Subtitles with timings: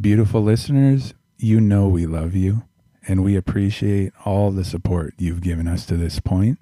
[0.00, 2.62] Beautiful listeners, you know we love you
[3.08, 6.60] and we appreciate all the support you've given us to this point.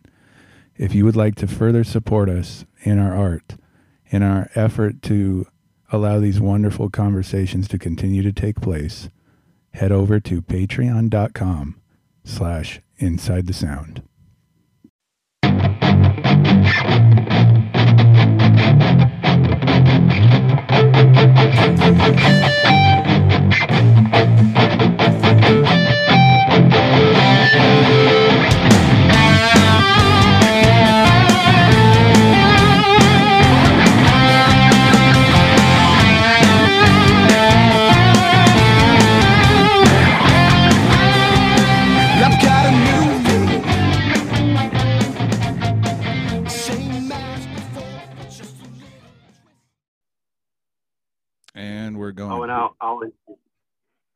[0.76, 3.56] If you would like to further support us in our art,
[4.06, 5.46] in our effort to
[5.92, 9.10] allow these wonderful conversations to continue to take place,
[9.74, 11.78] head over to patreon.com
[12.24, 14.02] slash inside the sound.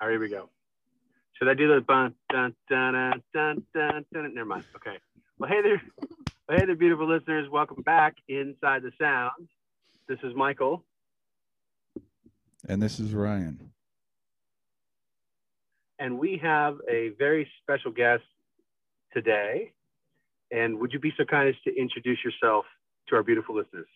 [0.00, 0.48] Right, here we go.
[1.34, 4.04] Should I do the dun dun dun dun dun dun?
[4.12, 4.34] dun?
[4.34, 4.64] Never mind.
[4.76, 4.96] Okay.
[5.38, 5.82] Well, hey there,
[6.48, 7.48] well, hey there, beautiful listeners.
[7.50, 9.48] Welcome back inside the sound.
[10.08, 10.84] This is Michael,
[12.68, 13.70] And this is Ryan.
[15.98, 18.22] and we have a very special guest
[19.12, 19.72] today.
[20.50, 22.64] And would you be so kind as to introduce yourself
[23.08, 23.86] to our beautiful listeners?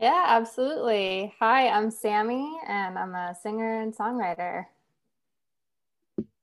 [0.00, 1.32] Yeah, absolutely.
[1.38, 4.64] Hi, I'm SAMI, and I'm a singer and songwriter.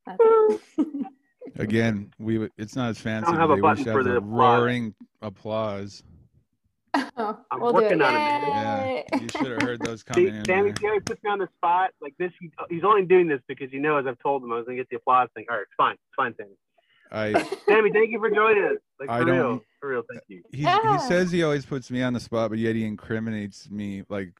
[0.05, 0.19] That's
[0.77, 1.05] it.
[1.57, 3.31] Again, we w- it's not as fancy.
[3.31, 4.59] have a we button for the the applause.
[4.59, 6.03] roaring applause.
[7.17, 8.03] Oh, I'm we'll working it.
[8.03, 9.03] on it, man.
[9.11, 10.45] Yeah, you should have heard those coming See, in.
[10.45, 10.99] SAMI there.
[11.01, 12.31] Puts me on the spot like this.
[12.39, 14.83] He, he's only doing this because he knows I've told him I was going to
[14.83, 15.45] get the applause thing.
[15.49, 15.93] All right, it's fine.
[15.95, 16.55] It's fine, SAMI.
[17.11, 17.33] I
[17.67, 18.77] SAMI, thank you for joining us.
[18.99, 19.61] Like, I for don't- real.
[19.81, 20.41] For real, thank you.
[20.53, 20.97] he, Yeah.
[21.01, 24.31] he says he always puts me on the spot, but yet he incriminates me like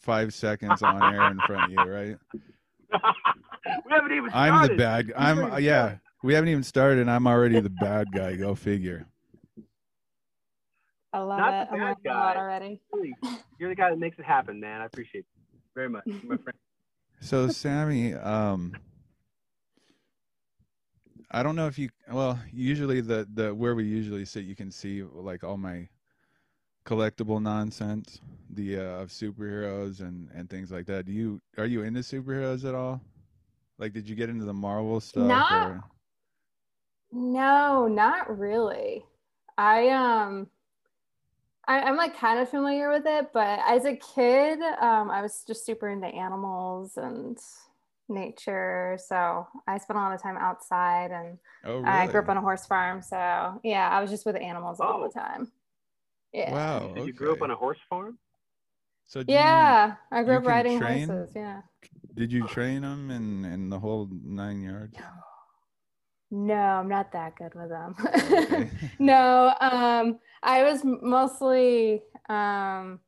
[0.00, 2.16] five seconds on air in front of you, right?
[3.86, 5.12] we haven't even I'm the bad.
[5.16, 5.96] I'm uh, yeah.
[6.22, 8.36] We haven't even started, and I'm already the bad guy.
[8.36, 9.06] Go figure.
[11.12, 11.68] I love Not it.
[11.70, 12.36] the I'm bad learning a guy.
[12.36, 12.80] already.
[13.58, 14.80] You're the guy that makes it happen, man.
[14.80, 16.04] I appreciate you very much.
[16.06, 16.56] You're my friend.
[17.20, 18.72] So SAMI, um,
[21.30, 21.90] I don't know if you.
[22.10, 25.88] Well, usually the the where we usually sit, you can see like all my
[26.84, 28.20] collectible nonsense,
[28.50, 31.06] the uh, of superheroes and and things like that.
[31.06, 33.00] Do you are you into superheroes at all?
[33.78, 35.26] Like, did you get into the Marvel stuff?
[35.26, 35.82] Not- or-
[37.10, 39.04] No, not really.
[39.58, 40.48] I um
[41.68, 45.44] I, I'm like kind of familiar with it, but as a kid, um, I was
[45.46, 47.38] just super into animals and
[48.08, 48.98] nature.
[49.06, 51.86] So I spent a lot of time outside and Oh, really?
[51.86, 53.00] I grew up on a horse farm.
[53.00, 55.52] So yeah, I was just with animals all the time.
[56.32, 56.52] Yeah.
[56.52, 56.92] Wow.
[56.94, 58.18] Did you grow up on a horse farm?
[59.04, 61.08] So do you- Yeah, I grew up riding train?
[61.08, 61.32] horses.
[61.36, 61.62] Yeah.
[62.14, 64.96] did you train them and and the whole nine yards?
[66.30, 67.94] No, I'm not that good with them.
[68.06, 68.70] Okay.
[68.98, 73.00] no, um, I was mostly um,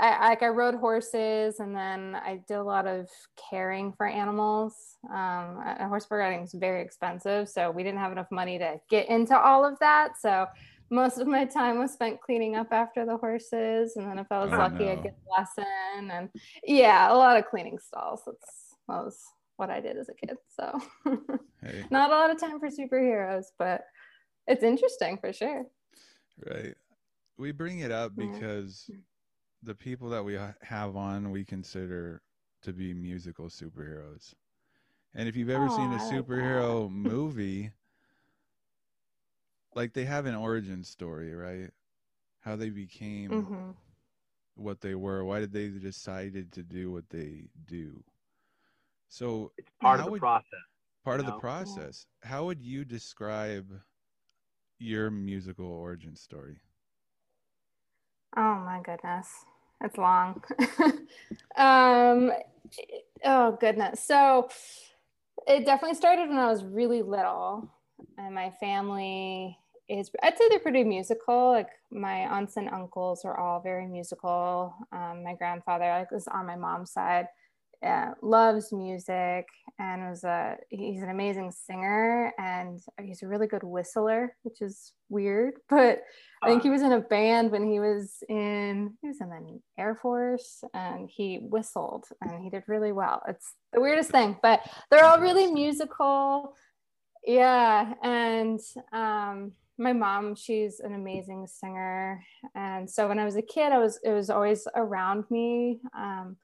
[0.00, 3.08] I like I rode horses, and then I did a lot of
[3.50, 4.74] caring for animals.
[5.12, 9.36] Um, horseback riding is very expensive, so we didn't have enough money to get into
[9.36, 10.10] all of that.
[10.20, 10.46] So
[10.90, 14.42] most of my time was spent cleaning up after the horses, and then if I
[14.44, 14.92] was Oh, lucky, no.
[14.92, 16.10] I'd get a lesson.
[16.10, 16.30] And
[16.64, 18.22] yeah, a lot of cleaning stalls.
[18.26, 19.20] That's that was
[19.56, 20.36] what I did as a kid.
[20.48, 20.80] So.
[21.60, 23.82] Hey, not a lot of time for superheroes, but
[24.46, 25.64] it's interesting for sure.
[26.48, 26.74] right.
[27.36, 28.26] We bring it up Yeah.
[28.32, 28.88] because
[29.64, 32.22] the people that we have on we consider
[32.62, 34.34] to be musical superheroes.
[35.14, 37.72] And if you've ever seen a a I like superhero movie,
[39.78, 41.70] like they have an origin story, right?
[42.40, 43.70] How they became hmm
[44.56, 45.24] what they were.
[45.24, 48.02] Why did they decided to do what they do?
[49.08, 50.44] So It's part of the would- process.
[51.04, 51.34] part of know?
[51.34, 52.06] the process.
[52.22, 53.82] How would you describe
[54.78, 56.60] your musical origin story?
[58.36, 59.28] Oh my goodness,
[59.82, 60.42] it's long.
[61.56, 62.32] um,
[63.24, 64.02] oh goodness.
[64.04, 64.48] So
[65.46, 67.68] it definitely started when I was really little,
[68.18, 69.58] and my family
[69.88, 71.50] is I'd say they're pretty musical.
[71.50, 74.74] Like my aunts and uncles are all very musical.
[74.92, 77.26] Um, my grandfather, like was on my mom's side,
[77.84, 79.46] uh, loves music
[79.78, 84.92] and was a he's an amazing singer and he's a really good whistler, which is
[85.08, 86.02] weird, but
[86.42, 89.60] I think he was in a band when he was in he was in the
[89.78, 93.22] Air Force and he whistled and he did really well.
[93.28, 96.54] It's the weirdest thing, but they're all really musical.
[97.24, 98.60] Yeah, and
[98.92, 102.24] um my mom, she's an amazing singer.
[102.54, 105.80] And so when I was a kid, I was it was always around me.
[105.96, 106.36] Um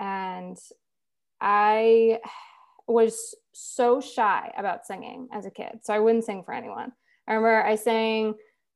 [0.00, 0.58] and
[1.40, 2.18] I
[2.86, 5.80] was so shy about singing as a kid.
[5.82, 6.92] So I wouldn't sing for anyone.
[7.26, 8.34] I remember I sang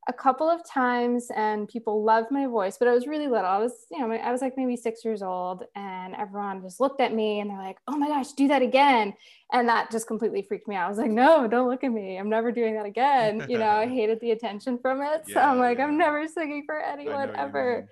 [0.08, 3.44] a couple of times and people loved my voice, but I was really little.
[3.44, 7.02] I was, you know, I was like maybe six years old and everyone just looked
[7.02, 9.12] at me and they're like, oh my gosh, do that again.
[9.52, 10.86] And that just completely freaked me out.
[10.86, 12.16] I was like, no, don't look at me.
[12.16, 13.44] I'm never doing that again.
[13.50, 15.24] You know, I hated the attention from it.
[15.28, 15.84] So I'm like, yeah.
[15.84, 17.86] I'm never singing for anyone ever.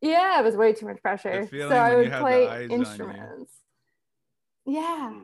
[0.00, 1.48] Yeah, it was way too much pressure.
[1.50, 2.76] So I would play eyes on you.
[2.76, 3.52] instruments.
[4.66, 5.20] Yeah.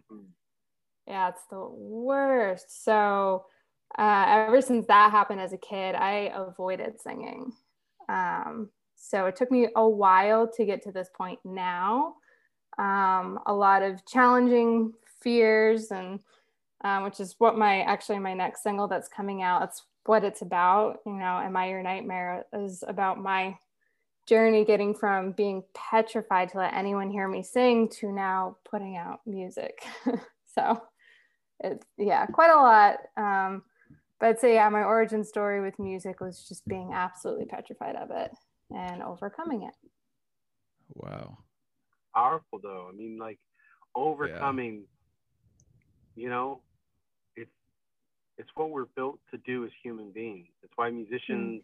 [1.09, 2.85] Yeah, it's the worst.
[2.85, 3.47] So
[3.99, 7.52] uh, ever since that happened as a kid, I avoided singing.
[8.08, 12.14] Um, so it took me a while to get to this point now.
[12.79, 14.93] Um, a lot of challenging
[15.23, 16.20] fears, and
[16.82, 19.61] um, which is what my actually my next single that's coming out.
[19.61, 20.99] That's what it's about.
[21.06, 23.56] You know, "Am I Your Nightmare?" is about my
[24.26, 29.20] journey getting from being petrified to let anyone hear me sing to now putting out
[29.26, 29.85] music.
[30.55, 30.82] so
[31.61, 32.99] it's yeah, quite a lot.
[33.17, 33.62] Um,
[34.25, 38.11] but I'd say yeah, my origin story with music was just being absolutely petrified of
[38.11, 38.31] it
[38.71, 39.75] and overcoming it.
[40.94, 41.37] Wow.
[42.15, 42.88] Powerful though.
[42.91, 43.38] I mean, like
[43.94, 44.85] overcoming.
[46.17, 46.62] You know,
[47.37, 47.50] it's
[48.38, 50.49] it's what we're built to do as human beings.
[50.62, 51.62] That's why musicians.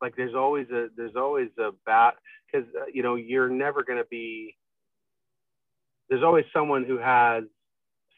[0.00, 2.14] Like there's always a there's always a bat
[2.46, 4.56] because uh, you know you're never gonna be.
[6.08, 7.42] There's always someone who has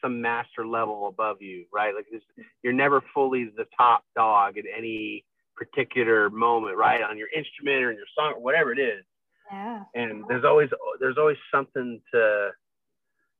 [0.03, 1.95] some master level above you, right?
[1.95, 2.21] Like this,
[2.61, 7.01] you're never fully the top dog at any particular moment, right?
[7.01, 9.03] On your instrument or in your song or whatever it is.
[9.51, 9.83] Yeah.
[9.95, 10.69] And there's always
[10.99, 12.49] there's always something to.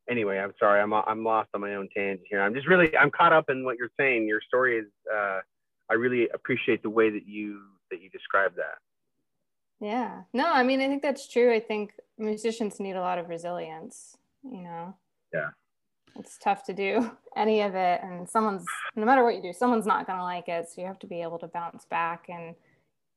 [0.09, 2.41] Anyway, I'm sorry, I'm I'm lost on my own tangent here.
[2.41, 4.27] I'm just really I'm caught up in what you're saying.
[4.27, 4.87] Your story is.
[5.13, 5.39] Uh,
[5.89, 7.61] I really appreciate the way that you
[7.91, 8.79] that you describe that.
[9.83, 10.21] Yeah.
[10.33, 11.53] No, I mean, I think that's true.
[11.53, 14.95] I think musicians need a lot of resilience, you know?
[15.33, 15.49] Yeah.
[16.15, 18.01] It's tough to do any of it.
[18.03, 18.65] And someone's,
[18.95, 20.69] no matter what you do, someone's not going to like it.
[20.69, 22.55] So you have to be able to bounce back and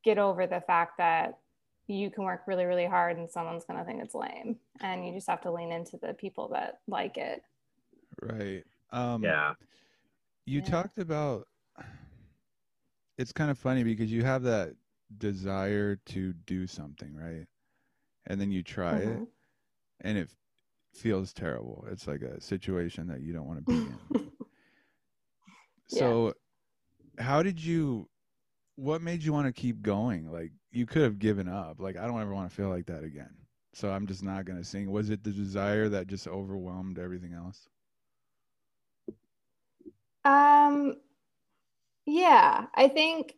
[0.03, 1.39] get over the fact that
[1.89, 4.57] you can work really, really hard and someone's going to think it's lame.
[4.81, 7.43] And you just have to lean into the people that like it.
[8.21, 8.65] Right.
[8.91, 9.55] Um, Yeah.
[10.47, 10.71] You Yeah.
[10.71, 11.49] talked about
[13.19, 14.75] it's kind of funny because you have that
[15.19, 17.47] desire to do something, right?
[18.27, 19.29] And then you try it Mhm.
[20.01, 20.31] and it
[20.97, 21.87] feels terrible.
[21.91, 24.01] It's like a situation that you don't want to be in.
[25.89, 25.99] Yeah.
[26.01, 26.35] So
[27.19, 28.09] how did you
[28.77, 30.31] what made you want to keep going?
[30.31, 31.81] Like you could have given up.
[31.81, 33.35] Like I don't ever want to feel like that again.
[33.73, 34.91] So I'm just not going to sing.
[34.91, 37.69] Was it the desire that just overwhelmed everything else?
[40.25, 40.95] Um,
[42.07, 43.35] yeah, I think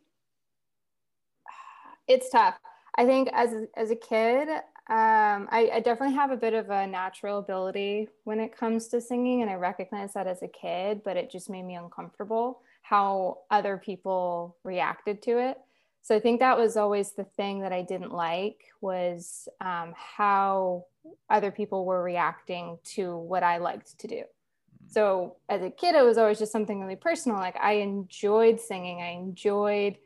[2.07, 2.57] it's tough.
[2.97, 4.47] I think as as a kid,
[4.89, 8.99] um, I, I definitely have a bit of a natural ability when it comes to
[8.99, 11.01] singing, and I recognize that as a kid.
[11.03, 15.57] But it just made me uncomfortable how other people reacted to it.
[16.01, 20.85] So I think that was always the thing that I didn't like was um, how
[21.29, 24.23] other people were reacting to what I liked to do.
[24.87, 27.37] So as a kid, it was always just something really personal.
[27.37, 29.97] Like I enjoyed singing, I enjoyed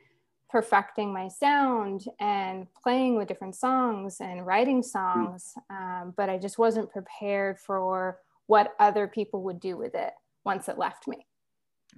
[0.53, 5.55] perfecting my sound and playing with different songs and writing songs.
[5.71, 10.13] Um, but I just wasn't prepared for what other people would do with it
[10.45, 11.25] once it left me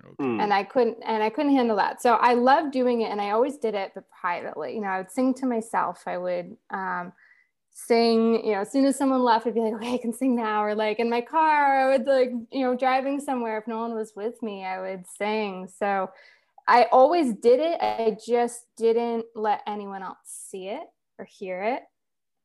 [0.04, 0.14] Okay.
[0.18, 0.40] Hmm.
[0.40, 2.02] and I couldn't and I couldn't handle that.
[2.02, 4.76] So I loved doing it and I always did it but privately.
[4.76, 6.04] You know, I would sing to myself.
[6.08, 7.14] I would um
[7.72, 10.36] sing, you know, as soon as someone left, I'd be like, okay, I can sing
[10.36, 10.64] now.
[10.64, 13.96] Or like in my car, I would like, you know, driving somewhere, if no one
[13.96, 15.68] was with me, I would sing.
[15.68, 16.10] So
[16.68, 17.80] I always did it.
[17.82, 20.84] I just didn't let anyone else see it
[21.20, 21.84] or hear it.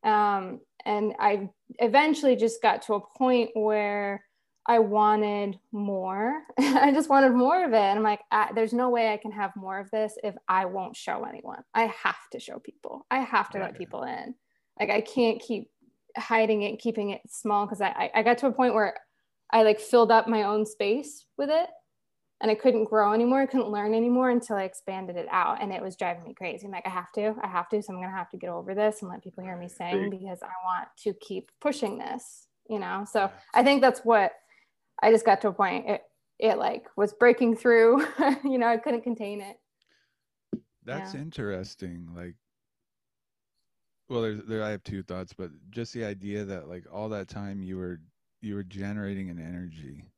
[0.09, 1.49] Um, and I
[1.79, 4.25] eventually just got to a point where
[4.67, 6.43] I wanted more.
[6.59, 7.77] I just wanted more of it.
[7.77, 10.67] And I'm like, I, there's no way I can have more of this if I
[10.67, 11.63] won't show anyone.
[11.75, 13.07] I have to show people.
[13.11, 13.79] I have to let Yeah.
[13.79, 14.35] people in.
[14.79, 15.71] Like I can't keep
[16.17, 18.95] hiding it, keeping it small because I, I I got to a point where
[19.51, 21.69] I like filled up my own space with it
[22.41, 23.41] and I couldn't grow anymore.
[23.41, 25.63] I couldn't learn anymore until I expanded it out.
[25.63, 26.67] And it was driving me crazy.
[26.67, 27.83] I'm like, I have to, I have to.
[27.83, 30.09] So I'm going to have to get over this and let people hear me sing
[30.11, 33.05] because I want to keep pushing this, you know?
[33.11, 34.33] So I think that's what
[35.03, 35.89] I just got to a point.
[35.89, 36.03] It,
[36.39, 38.07] it like was breaking through,
[38.45, 39.59] you know, I couldn't contain it.
[40.85, 41.21] That's Yeah.
[41.21, 42.09] interesting.
[42.15, 42.37] Like,
[44.09, 44.63] well, there's there.
[44.63, 48.01] I have two thoughts, but just the idea that like all that time you were
[48.41, 50.11] you were generating an energy,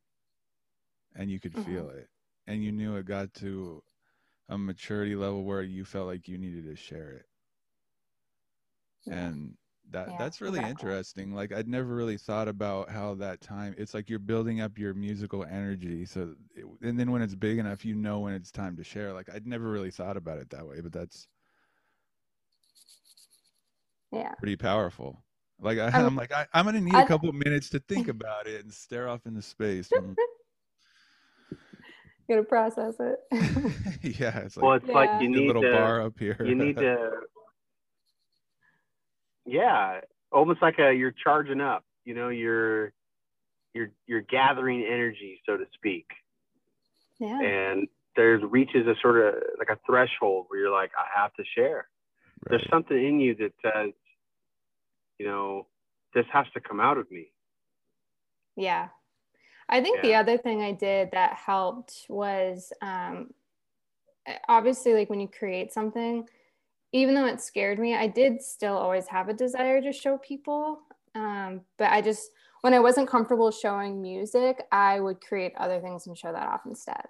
[1.14, 1.64] and you could Mhm.
[1.64, 2.09] feel it,
[2.46, 3.82] and you knew it got to
[4.49, 7.26] a maturity level where you felt like you needed to share it,
[9.06, 9.14] Yeah.
[9.14, 9.56] and
[9.90, 10.70] That Yeah, that's really exactly.
[10.70, 11.34] interesting.
[11.34, 13.75] Like I'd never really thought about how that time.
[13.78, 16.06] It's like you're building up your musical energy.
[16.06, 19.12] So, it, and then when it's big enough, you know when it's time to share.
[19.12, 21.26] Like I'd never really thought about it that way, but that's
[24.12, 24.34] Yeah.
[24.38, 25.25] pretty powerful.
[25.61, 28.08] Like I, I'm- I'm like I, I'm gonna need I- a couple minutes to think
[28.08, 29.92] about it and stare off into space.
[32.29, 33.19] Gotta process it.
[34.21, 35.21] yeah, it's Well, like it's like Yeah.
[35.21, 35.73] you a little to.
[35.73, 36.37] bar up here.
[36.45, 37.11] You need to.
[39.45, 40.00] Yeah,
[40.31, 41.85] almost like a you're charging up.
[42.05, 42.93] You know, you're
[43.75, 46.07] you're you're gathering energy, so to speak.
[47.19, 47.41] yeah.
[47.41, 51.45] and there's reaches a sort of like a threshold where you're like, I have to
[51.57, 51.88] share.
[52.49, 53.93] There's something in you that says,
[55.19, 55.67] you know,
[56.14, 57.33] this has to come out of me.
[58.55, 58.88] Yeah.
[59.73, 63.31] I think the other thing I did that helped was um,
[64.47, 66.29] obviously, like when you create something,
[66.93, 70.81] even though it scared me, I did still always have a desire to show people.
[71.14, 76.07] Um, but I just, when I wasn't comfortable showing music, I would create other things
[76.07, 77.07] and show that off instead.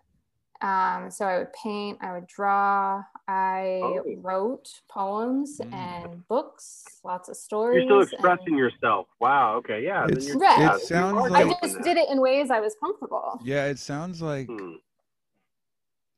[0.60, 4.14] Um, so I would paint, I would draw, I Oh.
[4.18, 5.72] wrote poems Mm.
[5.72, 7.76] and books, lots of stories.
[7.76, 9.06] You're still and- expressing yourself.
[9.20, 9.56] Wow.
[9.58, 9.84] Okay.
[9.84, 10.02] Yeah.
[10.06, 10.58] then It's- you're- Right.
[10.58, 13.40] yeah, it you sounds like- I just did it in ways I was comfortable.
[13.44, 14.74] Yeah, it sounds like Hmm.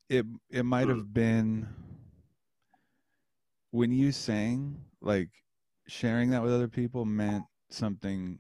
[0.09, 0.97] it it might Hmm.
[0.97, 1.69] have been
[3.71, 5.31] when you sang like
[5.87, 8.39] sharing that with other people meant something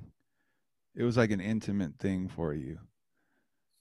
[0.95, 2.79] it was like an intimate thing for you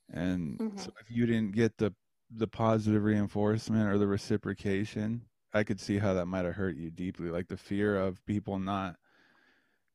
[0.09, 0.99] and so Mhm.
[1.01, 1.93] if you didn't get the
[2.35, 5.21] the positive reinforcement or the reciprocation
[5.53, 8.59] i could see how that might have hurt you deeply like the fear of people
[8.59, 8.95] not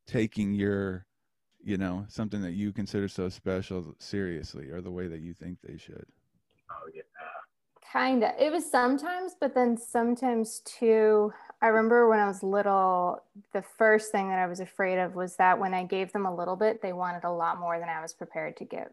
[0.06, 1.04] taking your
[1.62, 5.58] you know something that you consider so special seriously or the way that you think
[5.62, 6.06] they should
[6.70, 7.02] Oh, yeah.
[7.92, 8.32] Kind of.
[8.38, 11.32] It was sometimes, but then sometimes too.
[11.62, 15.36] I remember when I was little, the first thing that I was afraid of was
[15.36, 18.02] that when I gave them a little bit, they wanted a lot more than I
[18.02, 18.92] was prepared to give.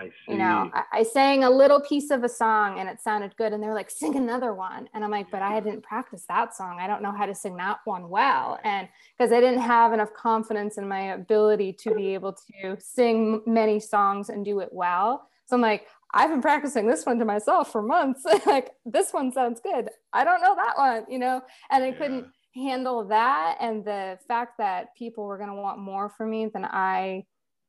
[0.00, 0.32] I see.
[0.32, 3.52] You know, I, I sang a little piece of a song and it sounded good,
[3.52, 4.88] and they're like, sing another one.
[4.94, 6.78] And I'm like, but I didn't practice that song.
[6.80, 8.58] I don't know how to sing that one well.
[8.64, 13.42] And because I didn't have enough confidence in my ability to be able to sing
[13.46, 15.28] many songs and do it well.
[15.46, 18.24] So I'm like, I've been practicing this one to myself for months.
[18.46, 19.88] like, this one sounds good.
[20.12, 21.42] I don't know that one, you know?
[21.70, 23.58] And I couldn't handle that.
[23.60, 27.26] And the fact that people were going to want more from me than I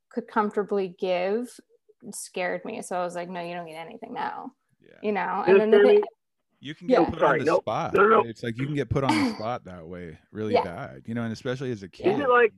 [0.10, 1.50] could comfortably give
[2.12, 2.82] scared me.
[2.82, 5.44] So I was like, no, you don't get anything now, yeah you know?
[5.46, 6.02] And then the thing,
[6.60, 7.00] You can Yeah.
[7.00, 7.64] get put Sorry, on the nope.
[7.64, 7.94] spot.
[7.96, 8.30] No, no, no.
[8.30, 10.64] It's like you can get put on the spot that way really Yeah.
[10.64, 12.08] bad, you know, and especially as a kid.
[12.08, 12.54] Isn't it like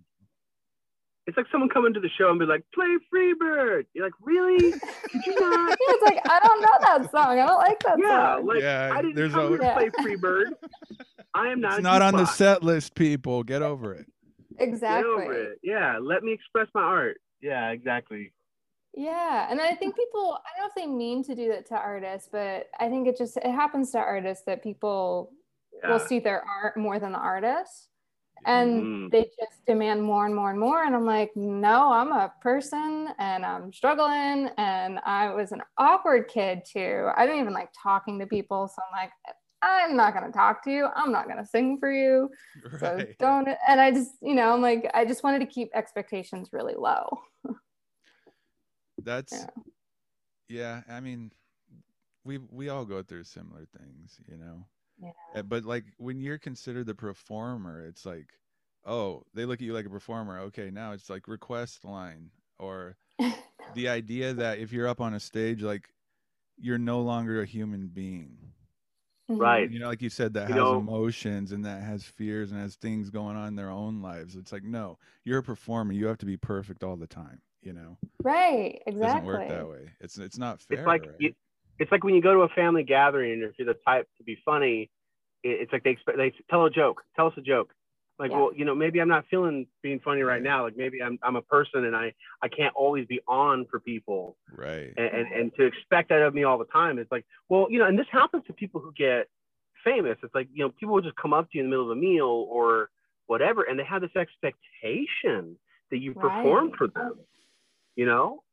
[1.25, 4.71] it's like someone coming to the show and be like, "Play Freebird." You're like, "Really?
[4.71, 7.39] Did you not?" it's like, I don't know that song.
[7.39, 8.45] I don't like that yeah, song.
[8.45, 9.73] like Yeah, I didn't there's come here a- to Yeah.
[9.73, 10.51] play Freebird.
[11.33, 11.75] I am not.
[11.75, 13.41] it's not on the set list, people.
[13.43, 14.05] Get over it.
[14.59, 15.09] Get exactly.
[15.09, 15.59] over it.
[15.63, 17.21] Yeah, let me express my art.
[17.41, 18.33] Yeah, exactly.
[18.93, 19.47] Yeah.
[19.49, 22.29] And I think people, I don't know if they mean to do that to artists,
[22.31, 25.31] but I think it just, it happens to artists that people
[25.73, 25.91] Yeah.
[25.91, 27.89] will see their art more than the artist.
[28.45, 29.11] And Mhm.
[29.11, 30.83] they just demand more and more and more.
[30.83, 34.49] And I'm like, no, I'm a person and I'm struggling.
[34.57, 37.09] And I was an awkward kid too.
[37.15, 38.67] I didn't even like talking to people.
[38.67, 39.11] So I'm like,
[39.61, 40.87] I'm not going to talk to you.
[40.93, 42.29] I'm not going to sing for you.
[42.79, 43.47] So don't.
[43.67, 47.21] And I just, you know, I'm like, I just wanted to keep expectations really low.
[49.03, 49.33] That's
[50.49, 50.81] Yeah.
[50.87, 50.95] yeah.
[50.95, 51.31] I mean,
[52.23, 54.65] we we all go through similar things, you know.
[55.01, 55.11] Yeah.
[55.35, 58.27] Uh, But like when you're considered the performer, it's like,
[58.85, 60.39] oh, they look at you like a performer.
[60.39, 62.29] Okay, now it's like request line
[62.59, 62.95] or
[63.75, 65.89] the idea that if you're up on a stage, like
[66.57, 68.37] you're no longer a human being.
[69.29, 69.71] Right.
[69.71, 72.59] You know, like you said, that You has know- emotions and that has fears and
[72.59, 74.35] has things going on in their own lives.
[74.35, 75.93] It's like, no, you're a performer.
[75.93, 77.41] You have to be perfect all the time.
[77.63, 78.75] You know, Right.
[78.75, 79.07] it Exactly.
[79.07, 79.89] doesn't work that way.
[80.01, 80.79] It's it's not fair.
[80.79, 81.15] It's like right?
[81.19, 81.33] you,
[81.79, 84.23] it's like when you go to a family gathering and if you're the type to
[84.23, 84.89] be funny,
[85.43, 87.73] it, it's like they expect they tell a joke, tell us a joke.
[88.19, 88.37] Like, Yeah.
[88.37, 90.43] well, you know, maybe I'm not feeling being funny right Right.
[90.43, 90.63] now.
[90.63, 94.37] Like maybe I'm I'm a person and I I can't always be on for people.
[94.55, 94.93] right.
[94.97, 97.79] and, and, and to expect that of me all the time is like, well, you
[97.79, 99.27] know, and this happens to people who get
[99.83, 100.17] famous.
[100.23, 101.97] It's like, you know, people will just come up to you in the middle of
[101.97, 102.89] a meal or
[103.27, 105.57] whatever, and they have this expectation
[105.91, 106.77] that you perform Right.
[106.77, 107.15] for them,
[107.95, 108.43] you know?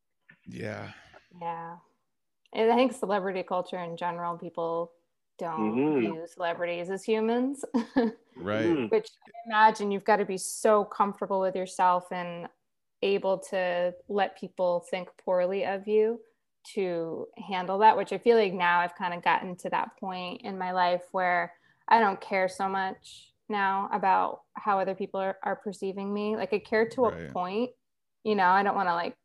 [0.47, 0.93] Yeah.
[1.41, 1.79] Yeah.
[2.55, 4.93] And I think celebrity culture in general, people
[5.39, 6.01] don't Mhm.
[6.01, 7.65] view celebrities as humans,
[8.37, 8.67] Right.
[8.67, 8.91] Mhm.
[8.91, 12.49] which I imagine you've got to be so comfortable with yourself and
[13.03, 16.21] able to let people think poorly of you
[16.75, 20.43] to handle that, which I feel like now I've kind of gotten to that point
[20.43, 21.55] in my life where
[21.89, 26.37] I don't care so much now about how other people are, are perceiving me.
[26.37, 27.31] Like I care to Right.
[27.31, 27.71] a point,
[28.25, 29.17] you know, I don't want to like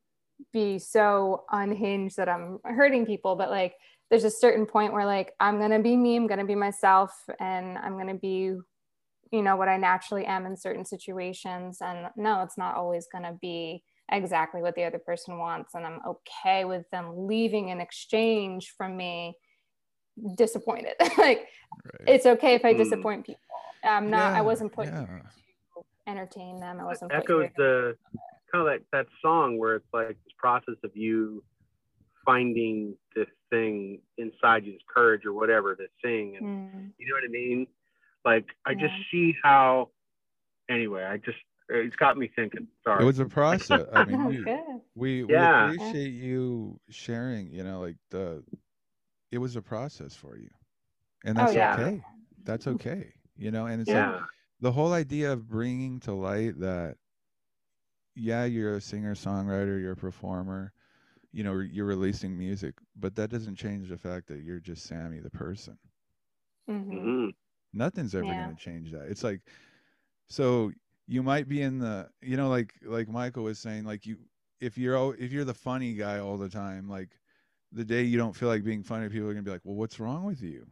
[0.54, 3.74] be so unhinged that I'm hurting people, but like
[4.10, 7.77] there's a certain point where like I'm gonna be me, I'm gonna be myself, and
[7.77, 8.56] I'm gonna be,
[9.32, 11.80] you know, what I naturally am in certain situations.
[11.82, 15.74] And no, it's not always gonna be exactly what the other person wants.
[15.74, 19.36] And I'm okay with them leaving in exchange from me
[20.38, 20.94] disappointed.
[21.18, 21.48] like
[21.86, 22.15] Right.
[22.15, 22.80] it's okay if I Hmm.
[22.80, 23.42] disappoint people.
[23.84, 24.36] I'm not.
[24.36, 25.06] I wasn't put yeah.
[25.06, 25.32] to
[26.08, 26.80] entertain them.
[26.80, 27.96] I wasn't echoes the
[28.63, 31.43] kind that, that song where it's like this process of you
[32.25, 36.35] finding this thing inside you, this courage or whatever to sing.
[36.38, 37.67] And Mm, you know what I mean?
[38.25, 39.89] Like, I just see how,
[40.69, 41.38] anyway, I just,
[41.69, 42.67] it's got me thinking.
[42.83, 43.03] Sorry.
[43.03, 43.88] It was a process.
[43.91, 44.47] I mean, Oh, you,
[44.95, 45.38] we, Yeah.
[45.38, 48.43] we appreciate you sharing, you know, like the,
[49.31, 50.50] it was a process for you.
[51.25, 51.75] And Oh, that's yeah.
[51.75, 52.03] okay.
[52.43, 53.13] That's okay.
[53.38, 54.09] You know, and it's like,
[54.62, 56.97] the whole idea of bringing to light that
[58.15, 60.74] yeah you're a singer songwriter you're a performer
[61.31, 65.19] you know you're releasing music but that doesn't change the fact that you're just SAMI
[65.19, 65.77] the person
[66.67, 66.95] Mhm.
[66.95, 67.36] Mhm.
[67.74, 68.36] nothing's ever Yeah.
[68.36, 69.41] going to change that it's like
[70.29, 70.72] so
[71.07, 74.17] you might be in the you know like like michael was saying like you
[74.60, 77.19] if you're al- if you're the funny guy all the time like
[77.72, 79.75] the day you don't feel like being funny people are going to be like well
[79.75, 80.65] what's wrong with you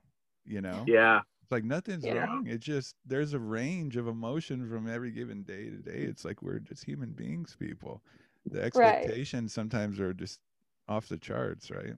[0.45, 1.21] you know Yeah.
[1.53, 2.25] It's like nothing's Yeah.
[2.25, 2.47] wrong.
[2.47, 6.03] It's just there's a range of emotion from every given day to day.
[6.03, 8.03] It's like we're just human beings, people.
[8.45, 10.39] The expectations sometimes are just
[10.87, 11.97] off the charts, right?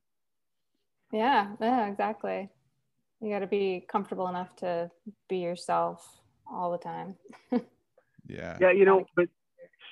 [1.12, 1.56] Yeah.
[1.62, 1.88] Yeah.
[1.88, 2.50] Exactly.
[3.22, 4.92] You got to be comfortable enough to
[5.30, 6.22] be yourself
[6.52, 7.16] all the time.
[8.28, 8.58] Yeah.
[8.60, 9.30] Yeah, you know, but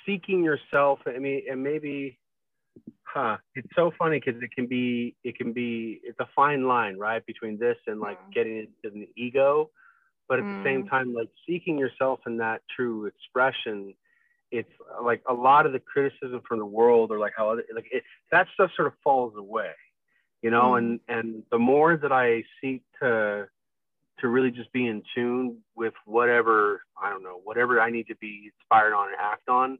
[0.05, 2.19] seeking yourself, I mean, and maybe,
[3.13, 3.37] huh?
[3.55, 7.25] It's so funny because it can be, it can be, it's a fine line, right,
[7.25, 8.33] between this and like Mm.
[8.33, 9.69] getting into the ego,
[10.27, 10.89] but at the same Mm.
[10.89, 13.95] time, like seeking yourself in that true expression.
[14.51, 17.87] It's like a lot of the criticism from the world, or like how other, like
[17.91, 19.71] it, that stuff sort of falls away,
[20.41, 20.73] you know.
[20.73, 20.77] Mm.
[20.77, 23.47] And and the more that I seek to
[24.19, 28.15] to really just be in tune with whatever I don't know, whatever I need to
[28.17, 29.79] be inspired on and act on,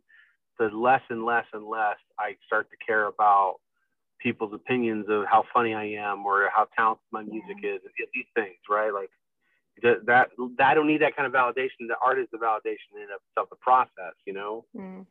[0.60, 3.56] the less and less and less I start to care about
[4.20, 7.82] people's opinions of how funny I am or how talented my music is.
[7.84, 8.94] and These things, right?
[8.94, 9.10] Like
[9.82, 10.30] that, that
[10.68, 11.88] I don't need that kind of validation.
[11.88, 14.66] The art is the validation in and of itself, the process, you know.
[14.76, 15.06] Mm.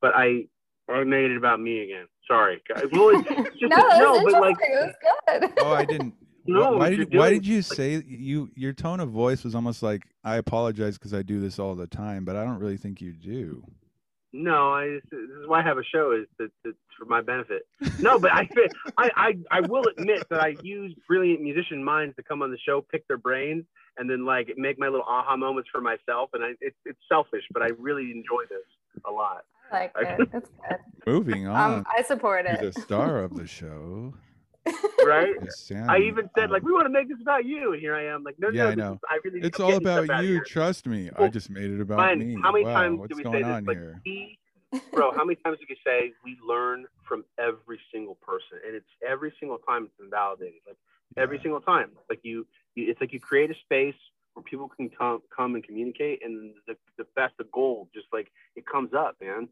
[0.00, 0.46] But I
[0.88, 2.06] I made it about me again.
[2.28, 2.62] Sorry.
[2.92, 4.94] Well, it's just no, that no, but like it was
[5.28, 5.52] good.
[5.60, 6.14] Oh, I didn't.
[6.46, 9.82] No, why, why did why did you say you your tone of voice was almost
[9.82, 13.00] like I apologize because I do this all the time, but I don't really think
[13.00, 13.64] you do.
[14.36, 17.66] No, I, this is why I have a show is to, to, for my benefit.
[18.00, 18.48] No, but I,
[18.98, 22.58] I, I, I will admit that I use brilliant musician minds to come on the
[22.58, 23.64] show, pick their brains,
[23.96, 26.30] and then like make my little aha moments for myself.
[26.32, 28.66] And I, it's it's selfish, but I really enjoy this
[29.06, 29.44] a lot.
[29.72, 30.28] I like it.
[30.34, 30.78] It's good.
[31.06, 32.78] Moving on Um, I support to the it.
[32.80, 34.14] star of the show.
[35.04, 35.34] Right?
[35.88, 38.06] I even said like Um, we want to make this about you, and here I
[38.06, 38.92] am like no, Yeah, no, I know.
[38.94, 40.34] is- I really It's all stuff about you.
[40.34, 40.44] here.
[40.44, 41.10] Trust me.
[41.16, 42.36] I just made it about Ryan, me.
[42.42, 43.62] how many wow, times do we say this?
[43.66, 44.38] Like we,
[44.92, 48.86] bro, how many times do we say we learn from every single person, and it's
[49.06, 50.60] every single time it's been validated.
[50.66, 50.76] Like
[51.16, 51.90] every single time.
[52.08, 53.94] Like you, you, it's like you create a space
[54.34, 58.30] where people can come, come and communicate, and the, the best of gold, just like
[58.56, 59.48] it comes up, man.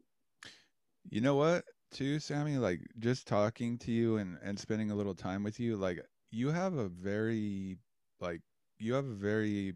[1.09, 2.57] You know what, too, SAMI?
[2.57, 5.99] Like just talking to you and and spending a little time with you, like
[6.31, 7.77] you have a very
[8.19, 8.41] like
[8.79, 9.75] you have a very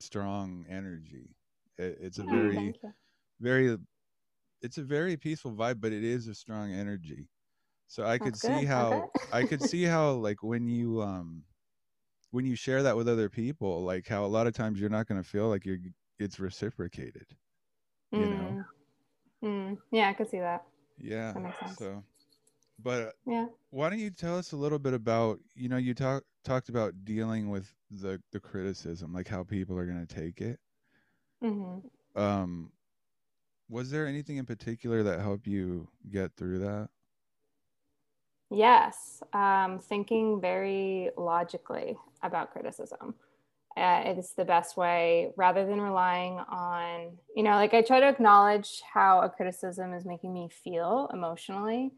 [0.00, 1.36] strong energy.
[1.78, 2.74] It, it's a Oh, very
[3.40, 3.76] very
[4.62, 7.28] it's a very peaceful vibe, but it is a strong energy.
[7.88, 9.06] So I could That's see good, how okay.
[9.32, 11.44] I could see how like when you um
[12.32, 15.06] when you share that with other people, like how a lot of times you're not
[15.08, 15.78] going to feel like you're
[16.18, 17.36] it's reciprocated.
[18.14, 18.56] you know.
[18.56, 18.66] Mm.
[19.44, 19.78] Mm.
[19.92, 20.66] Yeah, I could see that.
[20.98, 21.34] Yeah.
[21.34, 21.78] That makes sense.
[21.78, 22.04] So,
[22.78, 23.48] but Yeah.
[23.70, 27.04] why don't you tell us a little bit about you know you talk talked about
[27.04, 30.60] dealing with the the criticism, like how people are going to take it.
[31.40, 31.78] hmm
[32.14, 32.72] Um,
[33.68, 36.90] was there anything in particular that helped you get through that?
[38.50, 43.16] Yes, um, thinking very logically about criticism.
[43.76, 48.08] Uh, it's the best way rather than relying on, you know, like I try to
[48.08, 51.92] acknowledge how a criticism is making me feel emotionally.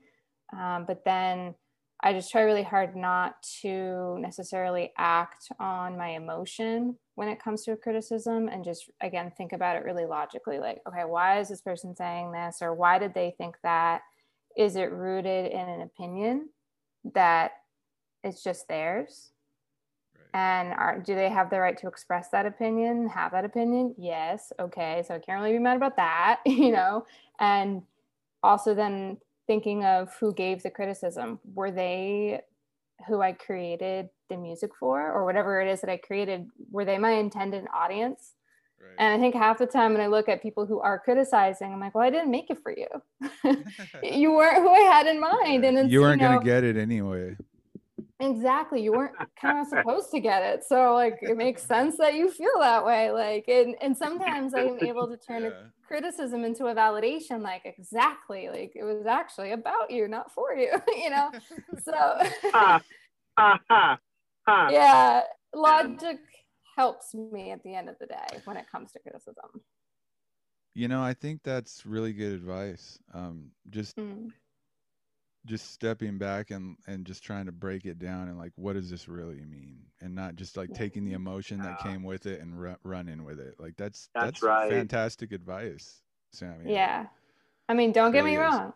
[0.52, 1.54] Um, but then
[2.02, 7.64] I just try really hard not to necessarily act on my emotion when it comes
[7.64, 11.48] to a criticism and just, again, think about it really logically like, okay, why is
[11.48, 12.58] this person saying this?
[12.60, 14.02] Or why did they think that?
[14.58, 16.48] is it rooted in an opinion
[17.14, 17.52] that
[18.24, 19.30] it's just theirs
[20.38, 23.92] And are do they have the right to express that opinion, have that opinion?
[23.98, 24.52] Yes.
[24.60, 25.02] Okay.
[25.04, 27.06] So I can't really be mad about that, you know?
[27.40, 27.82] And
[28.44, 31.40] also then thinking of who gave the criticism.
[31.54, 32.42] Were they
[33.08, 36.48] who I created the music for or whatever it is that I created?
[36.70, 38.34] Were they my intended audience?
[38.80, 38.94] Right.
[39.00, 41.80] And I think half the time when I look at people who are criticizing, I'm
[41.80, 42.86] like, well, I didn't make it for you.
[44.04, 45.64] you weren't who I had in mind.
[45.64, 47.36] And it's, you weren't know, gonna get it anyway.
[48.20, 48.82] Exactly.
[48.82, 50.64] You weren't kind of supposed to get it.
[50.64, 53.10] So like it makes sense that you feel that way.
[53.10, 58.48] Like and and sometimes I'm able to turn a criticism into a validation, like exactly.
[58.48, 61.30] Like it was actually about you, not for you, you know?
[61.84, 62.80] So Ha,
[63.38, 63.98] ha, ha,
[64.46, 64.68] ha.
[64.70, 65.22] yeah,
[65.54, 66.18] logic
[66.76, 69.62] helps me at the end of the day when it comes to criticism.
[70.74, 73.00] You know, I think that's really good advice.
[73.12, 74.32] Um, just Mm.
[75.48, 78.90] Just stepping back and and just trying to break it down and like what does
[78.90, 81.26] this really mean and not just like taking the mm-hmm.
[81.26, 84.70] emotion that came with it and ru- running with it like that's That's that's, right.
[84.70, 87.06] fantastic advice SAMI Yeah.
[87.68, 88.54] I mean, don't get me Really is.
[88.54, 88.72] wrong.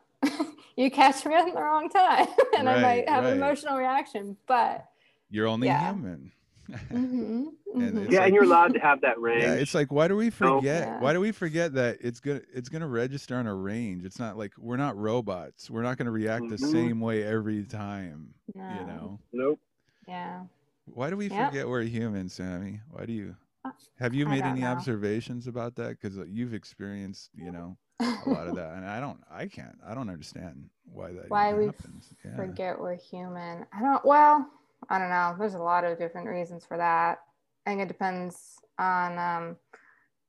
[0.76, 2.26] you catch me at the wrong time
[2.58, 3.32] and I might have right.
[3.32, 4.86] an emotional reaction, but
[5.30, 5.92] you're only Yeah.
[5.92, 6.32] human
[6.72, 8.10] mhm, And mhm.
[8.10, 9.42] Yeah, like- and you're allowed to have that range.
[9.42, 10.30] yeah it's like why do we No.
[10.30, 11.00] forget Yeah.
[11.00, 14.36] why do we forget that it's gonna it's gonna register on a range it's not
[14.36, 16.70] like we're not robots we're not gonna react the Mhm.
[16.72, 19.60] same way every time you know nope.
[20.08, 20.44] Yeah.
[20.86, 21.50] Why do we Yep.
[21.50, 22.80] forget we're human, SAMI?
[22.90, 23.36] Why do you?
[23.64, 24.66] Uh, Have you made any know.
[24.72, 25.90] observations about that?
[26.00, 29.20] Because you've experienced, you know, a lot of that, and I don't.
[29.30, 29.78] I can't.
[29.86, 32.12] I don't understand why that Why we happens.
[32.24, 32.34] Yeah.
[32.34, 33.64] forget we're human.
[33.72, 34.44] I don't, well,
[34.88, 35.34] I don't know.
[35.38, 37.18] There's a lot of different reasons for that.
[37.66, 39.56] I think it depends on um,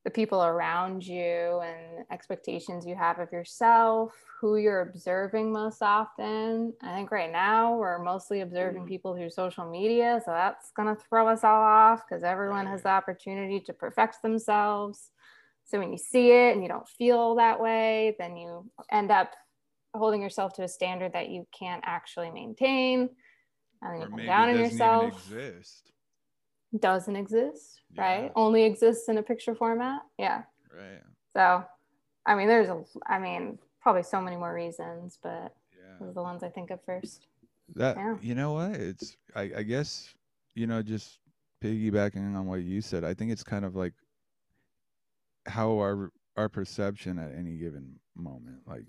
[0.03, 6.73] the people around you and expectations you have of yourself, who you're observing most often.
[6.81, 8.87] I think right now we're mostly observing Mm.
[8.87, 10.21] people through social media.
[10.25, 14.21] So that's going to throw us all off because everyone has the opportunity to perfect
[14.21, 15.09] themselves.
[15.63, 19.31] So when you see it and you don't feel that way, then you end up
[19.95, 23.09] holding yourself to a standard that you can't actually maintain.
[23.83, 25.13] And then you Or down it on doesn't yourself.
[25.13, 25.91] exist.
[26.79, 28.31] Doesn't exist, right?
[28.35, 30.01] Only exists in a picture format.
[30.17, 30.43] Yeah.
[30.75, 31.01] Right.
[31.35, 31.63] So,
[32.25, 35.97] I mean, there's a, I mean, probably so many more reasons, but Yeah.
[35.99, 37.27] those are the ones I think of first.
[37.75, 38.17] That Yeah.
[38.21, 38.71] you know what?
[38.75, 40.13] It's I, I guess
[40.55, 41.19] you know just
[41.63, 43.03] piggybacking on what you said.
[43.03, 43.93] I think it's kind of like
[45.45, 48.85] how our our perception at any given moment, like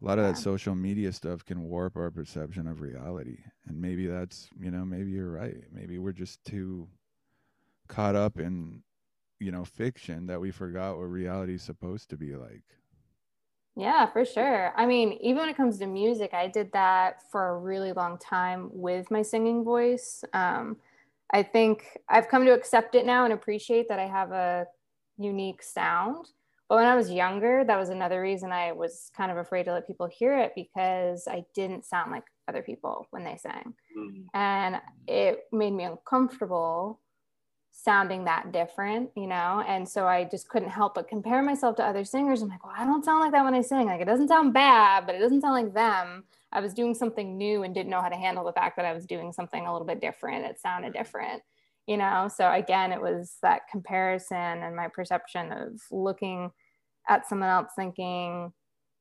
[0.00, 4.06] a lot of that social media stuff can warp our perception of reality, and maybe
[4.06, 5.64] that's you know maybe you're right.
[5.72, 6.88] Maybe we're just too
[7.88, 8.84] caught up in
[9.40, 12.64] you know fiction that we forgot what reality's supposed to be like.
[13.76, 14.72] Yeah, for sure.
[14.76, 18.18] I mean, even when it comes to music, I did that for a really long
[18.18, 20.24] time with my singing voice.
[20.32, 20.78] Um,
[21.30, 24.66] I think I've come to accept it now and appreciate that I have a
[25.16, 26.32] unique sound.
[26.68, 29.72] But when I was younger, that was another reason I was kind of afraid to
[29.72, 33.74] let people hear it because I didn't sound like other people when they sang.
[33.96, 34.24] Mm.
[34.34, 37.00] And it made me uncomfortable
[37.72, 39.62] sounding that different, you know?
[39.66, 42.42] And so I just couldn't help but compare myself to other singers.
[42.42, 43.86] I'm like, well, I don't sound like that when I sing.
[43.86, 46.24] Like, it doesn't sound bad, but it doesn't sound like them.
[46.50, 48.92] I was doing something new and didn't know how to handle the fact that I
[48.92, 50.44] was doing something a little bit different.
[50.44, 51.42] It sounded different,
[51.88, 52.28] you know?
[52.32, 56.50] So again, it was that comparison and my perception of looking
[57.08, 58.52] at someone else thinking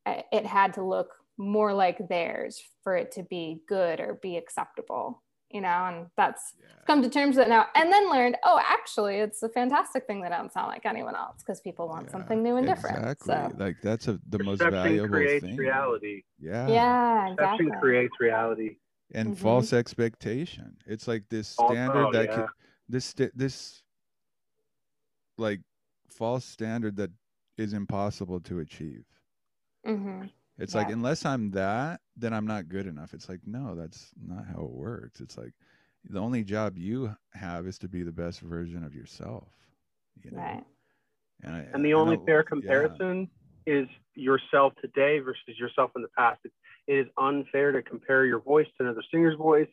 [0.05, 4.37] uh, it had to look more like theirs for it to be good or be
[4.37, 5.21] acceptable,
[5.51, 5.67] you know?
[5.89, 6.67] And that's, Yeah.
[6.87, 10.21] come to terms with it now and then learned oh actually it's a fantastic thing
[10.21, 12.99] that i don't sound like anyone else because people want Yeah, something new and different
[12.99, 13.35] Exactly.
[13.35, 15.57] so Like that's a the most Perception valuable creates thing.
[15.57, 16.23] reality.
[16.39, 16.67] Yeah.
[16.69, 18.77] yeah Perception exactly creates reality.
[19.13, 19.37] and Mhm.
[19.37, 20.77] false expectation.
[20.85, 22.35] It's like this standard oh, that yeah.
[22.35, 22.49] could,
[22.89, 23.81] this this
[25.37, 25.61] like
[26.09, 27.11] false standard that
[27.57, 29.05] is impossible to achieve.
[29.85, 30.23] hmm
[30.57, 33.13] It's like unless I'm that, then I'm not good enough.
[33.13, 35.19] It's like no, that's not how it works.
[35.21, 35.53] It's like
[36.09, 39.47] the only job you have is to be the best version of yourself.
[40.23, 40.37] You know?
[40.37, 40.63] right
[41.43, 42.49] And, I, And the I only know- fair yeah.
[42.49, 43.29] comparison
[43.65, 46.39] is yourself today versus yourself in the past.
[46.45, 46.51] It,
[46.87, 49.67] it is unfair to compare your voice to another singer's voice.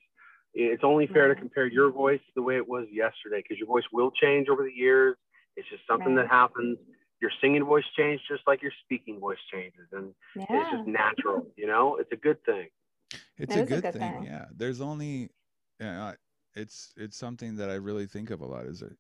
[0.55, 3.67] It's only fair to compare your voice to the way it was yesterday because your
[3.67, 5.17] voice will change over the years.
[5.57, 6.25] It's just something Right.
[6.25, 6.79] that happens.
[7.21, 9.89] Your singing voice changes just like your speaking voice changes.
[9.93, 11.97] And it's just natural, you know?
[11.97, 12.69] It's a good thing.
[13.39, 14.01] It's a is a good, good thing.
[14.01, 14.23] thing.
[14.25, 14.47] Yeah.
[14.57, 15.31] There's only
[15.81, 16.13] yeah,
[16.55, 18.97] it's it's something that I really think of a lot is that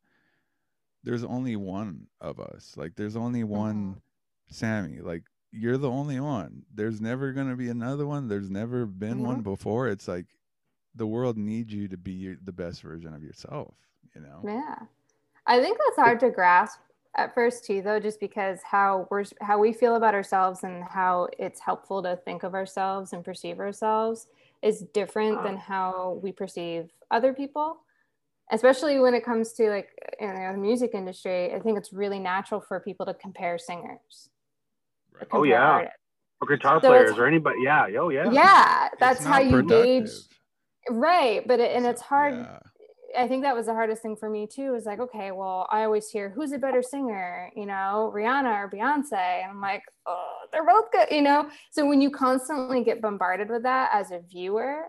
[1.03, 2.75] there's only one of us.
[2.77, 3.53] Like there's only Mm-hmm.
[3.53, 4.03] one
[4.51, 5.01] SAMI.
[5.01, 6.64] Like you're the only one.
[6.73, 8.29] There's never going to be another one.
[8.29, 9.43] There's never been one Mhm.
[9.43, 9.88] before.
[9.88, 10.27] It's like
[10.94, 13.74] the world needs you to be your, the best version of yourself.
[14.14, 14.40] You know.
[14.44, 14.76] Yeah.
[15.46, 16.78] I think that's hard to grasp
[17.16, 21.28] at first too though just because how we're how we feel about ourselves and how
[21.38, 24.26] it's helpful to think of ourselves and perceive ourselves
[24.62, 25.64] is different than uh-huh.
[25.64, 27.78] how we perceive other people
[28.50, 32.61] especially when it comes to like in the music industry i think it's really natural
[32.61, 34.30] for people to compare singers
[35.14, 35.28] Right.
[35.33, 35.62] Oh, yeah.
[35.62, 35.96] artists.
[36.40, 37.59] or guitar So players or anybody.
[37.62, 37.87] Yeah.
[37.98, 38.30] Oh yeah.
[38.30, 40.07] yeah that's how you productive.
[40.07, 40.11] gauge
[40.90, 42.59] right but it, and it's hard Yeah.
[43.16, 44.75] I think that was the hardest thing for me too.
[44.75, 48.68] Is like, okay, well, I always hear who's a better singer, you know, Rihanna or
[48.68, 49.12] Beyonce.
[49.42, 51.49] And I'm like, oh, they're both good, you know.
[51.70, 54.87] So when you constantly get bombarded with that as a viewer,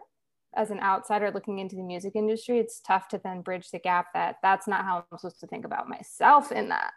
[0.56, 4.08] as an outsider looking into the music industry, it's tough to then bridge the gap
[4.16, 6.94] that that's not how I'm supposed to think about myself in that,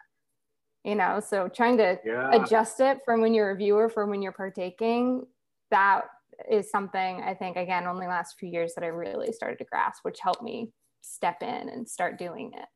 [0.83, 1.19] you know.
[1.19, 2.31] So trying to Yeah.
[2.31, 5.27] adjust it from when you're a viewer from when you're partaking
[5.69, 6.05] that
[6.49, 9.99] is something i think again only last few years that i really started to grasp
[10.03, 10.71] which helped me
[11.01, 12.67] step in and start doing it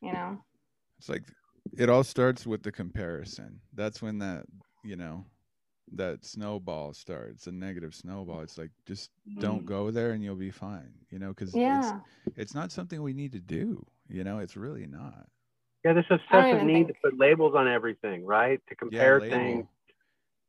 [0.00, 0.38] you know
[0.98, 1.22] It's like
[1.76, 3.60] it all starts with the comparison.
[3.74, 4.44] That's when that,
[4.84, 5.24] you know,
[5.92, 8.40] that snowball starts, a negative snowball.
[8.40, 9.66] It's like just don't mm-hmm.
[9.66, 13.12] go there and you'll be fine, you know, because yeah it's it's not something we
[13.12, 15.26] need to do, you know, it's really not.
[15.84, 15.92] Yeah.
[15.92, 18.60] This I don't obsessive need think- to put labels on everything, right?
[18.68, 19.36] To compare label.
[19.36, 19.66] things.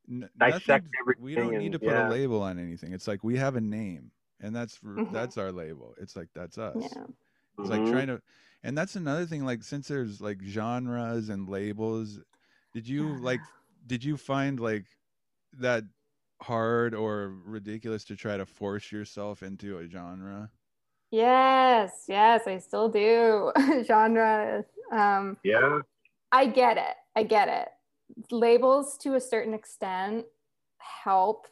[0.08, 2.08] N- Dissect nothing's- We don't everything need to put yeah.
[2.08, 2.92] a label on anything.
[2.92, 5.12] It's like we have a name and that's r Mhm.
[5.12, 5.94] that's our label.
[5.98, 6.76] It's like that's us.
[6.80, 7.06] yeah
[7.58, 7.90] It's like Mhm.
[7.90, 8.22] trying to,
[8.62, 9.44] and that's another thing.
[9.44, 12.20] Like since there's like genres and labels,
[12.74, 13.40] did you like,
[13.86, 14.86] did you find like
[15.54, 15.84] that
[16.42, 20.50] hard or ridiculous to try to force yourself into a genre?
[21.12, 23.52] yes yes i still do
[23.84, 25.80] genre um Yeah.
[26.32, 26.96] I get it.
[27.14, 27.68] I get it.
[28.30, 30.24] Labels to a certain extent
[30.78, 31.46] help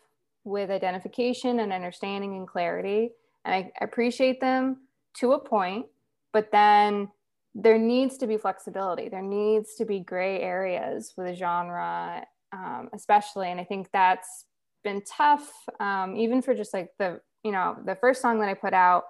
[0.44, 3.10] with identification and understanding and clarity.
[3.44, 4.88] And I appreciate them
[5.18, 5.86] to a point,
[6.32, 7.08] but then
[7.54, 9.08] there needs to be flexibility.
[9.08, 13.50] There needs to be gray areas with a genre, um, especially.
[13.50, 14.46] And I think that's
[14.82, 18.54] been tough, um, even for just like the, you know, the first song that I
[18.54, 19.04] put out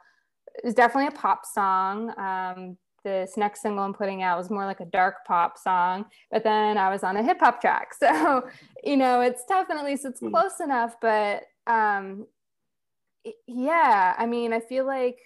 [0.63, 2.13] is definitely a pop song.
[2.19, 6.43] Um, this next single I'm putting out was more like a dark pop song, but
[6.43, 7.93] then I was on a hip hop track.
[8.01, 8.49] So,
[8.83, 10.31] you know, it's tough and at least it's Hmm.
[10.31, 10.97] close enough.
[11.01, 12.27] But um,
[13.47, 15.19] yeah, I mean, I feel like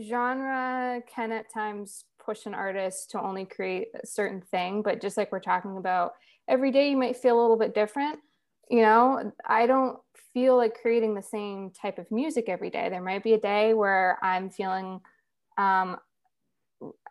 [0.00, 5.16] genre can at times push an artist to only create a certain thing, but just
[5.16, 6.12] like we're talking about,
[6.48, 8.18] every day you might feel a little bit different.
[8.70, 9.98] You know, I don't
[10.34, 12.88] feel like creating the same type of music every day.
[12.90, 15.00] There might be a day where I'm feeling
[15.56, 15.96] um,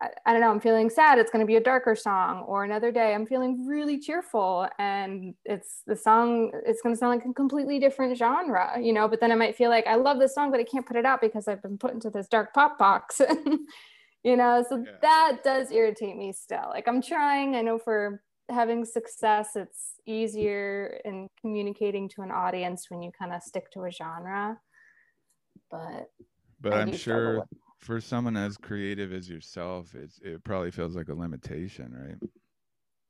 [0.01, 2.43] I, I don't know, I'm feeling sad, it's going to be a darker song.
[2.47, 7.19] Or another day, I'm feeling really cheerful and it's the song, it's going to sound
[7.19, 9.07] like a completely different genre, you know.
[9.07, 11.05] But then I might feel like I love this song, but I can't put it
[11.05, 13.19] out because I've been put into this dark pop box,
[14.23, 14.63] you know.
[14.67, 14.91] So Yeah.
[15.01, 16.69] that does irritate me still.
[16.69, 22.89] Like I'm trying, I know for having success, it's easier in communicating to an audience
[22.89, 24.59] when you kind of stick to a genre.
[25.69, 26.09] But
[26.61, 27.45] But I struggle sure
[27.79, 32.29] for someone as creative as yourself, it's it probably feels like a limitation, right?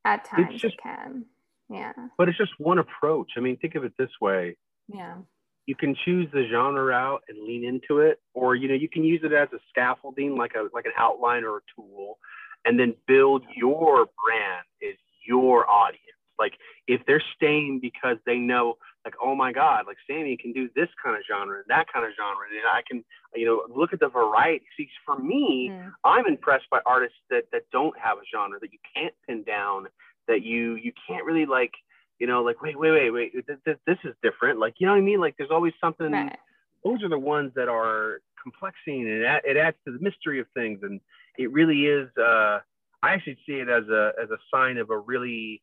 [0.05, 1.25] at times just- it can.
[1.69, 1.91] Yeah.
[2.17, 3.31] But it's just one approach.
[3.35, 4.55] I mean, think of it this way.
[4.87, 5.17] Yeah.
[5.65, 9.03] you can choose the genre out and lean into it, or you know, you can
[9.03, 12.19] use it as a scaffolding, like a like an outline or a tool,
[12.63, 14.95] and then build your brand is
[15.27, 16.03] your audience.
[16.39, 16.53] Like
[16.87, 20.89] if they're staying because they know, like, oh my God, like SAMI can do this
[21.03, 23.99] kind of genre and that kind of genre, and I can, you know, look at
[23.99, 24.65] the variety.
[24.77, 25.93] See, for me, Mm.
[26.03, 29.87] I'm impressed by artists that that don't have a genre that you can't pin down,
[30.27, 31.73] that you you can't really like,
[32.19, 34.59] you know, like wait wait wait wait, this, this, this is different.
[34.59, 35.19] Like you know what I mean?
[35.19, 36.11] Like there's always something.
[36.11, 36.37] Right.
[36.83, 40.47] Those are the ones that are complexing and it, it adds to the mystery of
[40.53, 41.01] things, and
[41.37, 42.09] it really is.
[42.17, 42.59] Uh,
[43.03, 45.61] I actually see it as a as a sign of a really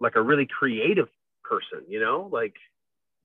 [0.00, 1.08] like a really creative
[1.42, 1.80] person.
[1.88, 2.54] You know, like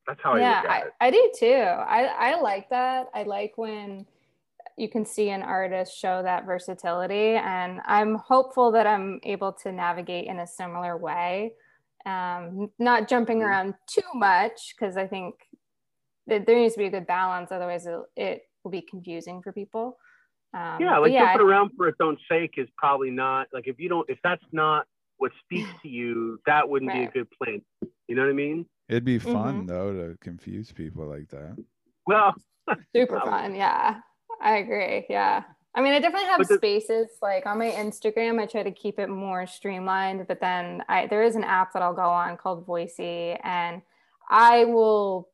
[0.07, 0.93] that's how I yeah, look at I, it.
[1.01, 1.55] I do too.
[1.55, 3.07] I, I like that.
[3.13, 4.05] I like when
[4.77, 7.35] you can see an artist show that versatility.
[7.35, 11.53] And I'm hopeful that I'm able to navigate in a similar way.
[12.05, 13.45] Um, not jumping Mhm.
[13.45, 15.35] around too much because I think
[16.27, 17.51] that there needs to be a good balance.
[17.51, 19.97] Otherwise, it, it will be confusing for people.
[20.53, 23.79] Um, yeah, like yeah, jumping around for its own sake is probably not like if
[23.79, 24.87] you don't if that's not
[25.19, 27.61] what speaks to you, that wouldn't be a good plan.
[28.07, 28.65] You know what I mean?
[28.87, 29.67] It'd be fun Mhm.
[29.67, 31.55] though to confuse people like that.
[32.07, 32.33] Well,
[32.95, 33.99] super fun yeah
[34.41, 38.45] i agree yeah i mean i definitely have the- spaces like on my instagram i
[38.45, 41.95] try to keep it more streamlined but then i there is an app that i'll
[41.95, 43.81] go on called Voisey and
[44.29, 45.29] i will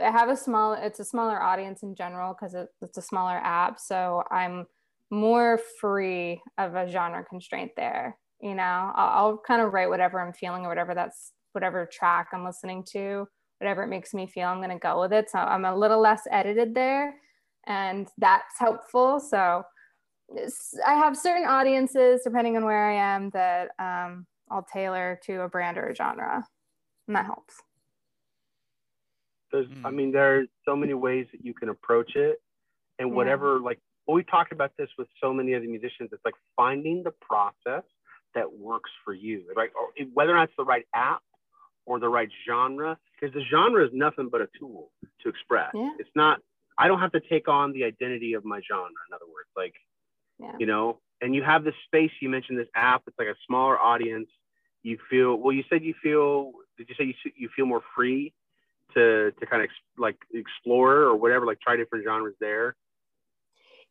[0.00, 3.36] I have a small, it's a smaller audience in general because it, it's a smaller
[3.36, 3.78] app.
[3.80, 4.66] So I'm
[5.10, 8.16] more free of a genre constraint there.
[8.40, 12.28] You know, I'll, I'll kind of write whatever I'm feeling or whatever that's whatever track
[12.32, 13.26] I'm listening to,
[13.58, 15.28] whatever it makes me feel, I'm going to go with it.
[15.30, 17.14] So I'm a little less edited there
[17.66, 19.20] and that's helpful.
[19.20, 19.64] So
[20.86, 25.48] I have certain audiences, depending on where I am, that um, I'll tailor to a
[25.48, 26.46] brand or a genre,
[27.08, 27.54] and that helps.
[29.52, 29.66] There's.
[29.84, 32.40] I mean, there's so many ways that you can approach it,
[32.98, 33.14] and Yeah.
[33.16, 33.58] whatever.
[33.58, 36.10] Like well, we talked about this with so many of the musicians.
[36.12, 37.82] It's like finding the process
[38.34, 39.70] that works for you, right?
[39.76, 41.22] Oh, or whether or not it's the right app
[41.86, 44.90] or the right genre, because the genre is nothing but a tool
[45.22, 45.70] to express.
[45.74, 45.90] Yeah.
[45.98, 46.40] It's not.
[46.78, 48.88] I don't have to take on the identity of my genre.
[49.08, 49.74] In other words, like
[50.38, 50.56] Yeah.
[50.58, 52.12] you know, and you have this space.
[52.20, 53.02] You mentioned this app.
[53.06, 54.28] It's like a smaller audience.
[54.82, 55.52] You feel well.
[55.52, 56.52] You said you feel.
[56.78, 58.32] Did you say you you feel more free
[58.94, 62.76] to to kind of ex, like explore or whatever, like try different genres there?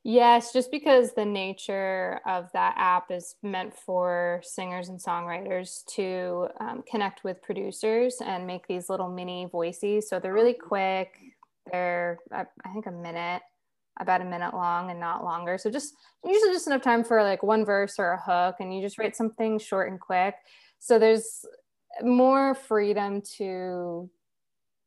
[0.03, 6.47] Yes, just because the nature of that app is meant for singers and songwriters to
[6.61, 10.07] um, connect with producers and make these little mini Voiseys.
[10.07, 11.11] So they're really quick.
[11.69, 13.41] They're, I, I think, a minute,
[13.99, 15.57] about a minute long and not longer.
[15.57, 18.81] So just usually just enough time for like one verse or a hook, and you
[18.81, 20.35] just write something short and quick.
[20.79, 21.45] So there's
[22.01, 24.09] more freedom to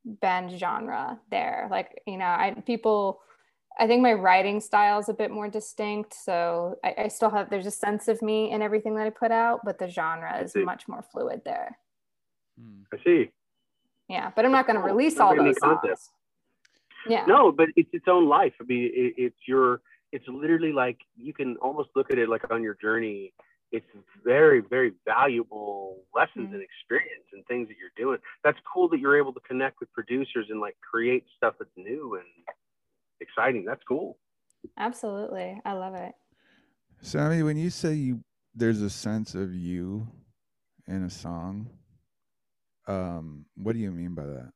[0.06, 1.68] bend genre there.
[1.70, 3.20] Like, you know, I people
[3.78, 6.14] I think my writing style is a bit more distinct.
[6.14, 9.30] So I, I still have there's a sense of me in everything that I put
[9.30, 11.78] out, but the genre is much more fluid there.
[12.60, 12.82] Hmm.
[12.92, 13.30] I see.
[14.08, 15.78] Yeah, but I'm not going to release all like those songs.
[15.82, 16.00] concept.
[17.08, 17.24] Yeah.
[17.26, 18.52] No, but it's its own life.
[18.60, 19.80] I mean, it, it's your.
[20.12, 23.32] It's literally like you can almost look at it like on your journey.
[23.72, 23.86] It's
[24.22, 26.54] very, very valuable lessons Mhm.
[26.54, 28.18] and experience and things that you're doing.
[28.44, 32.16] That's cool that you're able to connect with producers and like create stuff that's new
[32.16, 32.26] and
[33.22, 33.64] exciting.
[33.64, 34.18] That's cool.
[34.78, 35.60] Absolutely.
[35.64, 36.12] I love it.
[37.00, 38.20] SAMI, when you say you
[38.54, 40.06] there's a sense of you
[40.86, 41.70] in a song,
[42.86, 44.52] um, what do you mean by that?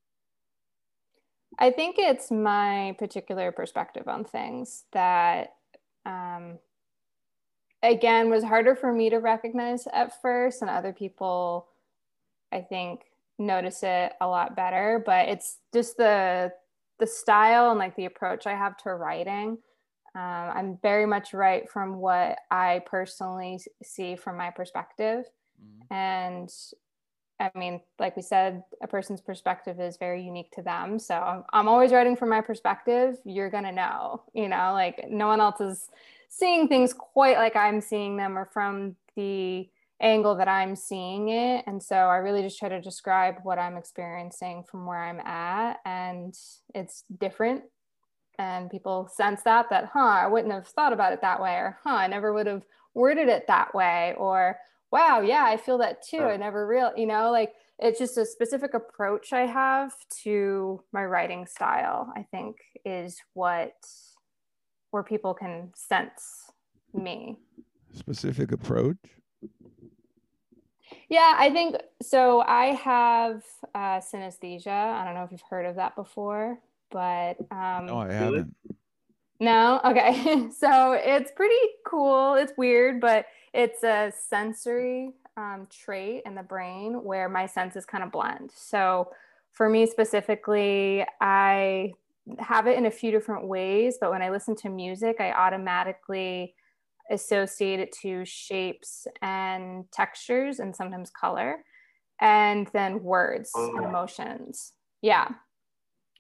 [1.59, 5.55] I think it's my particular perspective on things that,
[6.05, 6.59] um,
[7.83, 11.69] again, was harder for me to recognize at first, and other people,
[12.53, 13.05] I think,
[13.39, 15.03] notice it a lot better.
[15.05, 16.53] But it's just the
[16.99, 19.59] the style and like the approach I have to writing.
[20.15, 25.27] Um, I'm very much right from what I personally see from my perspective.
[25.91, 26.51] And
[27.39, 30.99] I mean, like we said, a person's perspective is very unique to them.
[30.99, 33.19] So I'm, I'm always writing from my perspective.
[33.25, 35.89] You're going to know, you know, like no one else is
[36.29, 39.69] seeing things quite like I'm seeing them or from the
[40.01, 41.65] angle that I'm seeing it.
[41.67, 45.79] And so I really just try to describe what I'm experiencing from where I'm at.
[45.85, 46.35] And
[46.75, 47.63] it's different.
[48.39, 51.79] And people sense that, that, huh, I wouldn't have thought about it that way, or
[51.83, 54.59] huh, I never would have worded it that way, or
[54.93, 56.21] wow, yeah, I feel that too.
[56.21, 61.05] I never real, you know, like it's just a specific approach I have to my
[61.05, 63.73] writing style, I think is what
[64.91, 66.51] where people can sense
[66.95, 67.39] me.
[67.93, 68.97] Specific approach?
[71.09, 72.41] Yeah, I think so.
[72.41, 73.43] I have
[73.75, 74.69] uh, synesthesia.
[74.69, 76.59] I don't know if you've heard of that before,
[76.91, 78.55] but um, No, I haven't.
[79.41, 79.81] No?
[79.85, 80.49] Okay.
[80.59, 81.55] so it's pretty
[81.87, 82.35] cool.
[82.35, 88.03] It's weird, but it's a sensory um, trait in the brain where my senses kind
[88.03, 88.51] of blend.
[88.55, 89.13] So
[89.53, 91.93] for me specifically, I
[92.39, 96.55] have it in a few different ways, but when I listen to music, I automatically
[97.11, 101.65] associate it to shapes and textures and sometimes color,
[102.21, 103.89] and then words and Oh.
[103.89, 104.73] emotions.
[105.03, 105.29] Yeah.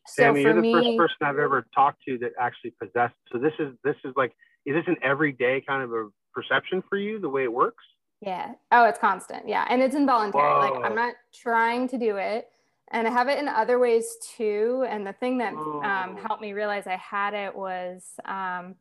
[0.08, 3.16] SAMI, for you're the me, first person I've ever talked to that actually possessed.
[3.32, 4.32] So this is this is like,
[4.64, 7.18] is this an everyday kind of a perception for you?
[7.18, 7.84] The way it works?
[8.20, 8.54] Yeah.
[8.70, 9.48] Oh, it's constant.
[9.48, 9.66] Yeah.
[9.68, 10.70] And it's involuntary.
[10.70, 12.48] Like I'm not trying to do it.
[12.92, 14.86] And I have it in other ways too.
[14.88, 18.76] And the thing that um, helped me realize I had it was um,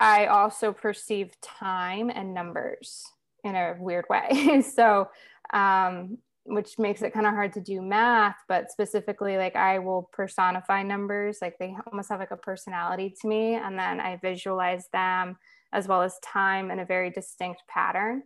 [0.00, 3.04] I also perceive time and numbers
[3.44, 4.62] in a weird way.
[4.74, 5.08] so,
[5.52, 10.10] um, which makes it kind of hard to do math, but specifically, like I will
[10.12, 13.54] personify numbers, like they almost have like a personality to me.
[13.54, 15.36] And then I visualize them
[15.72, 18.24] as well as time in a very distinct pattern.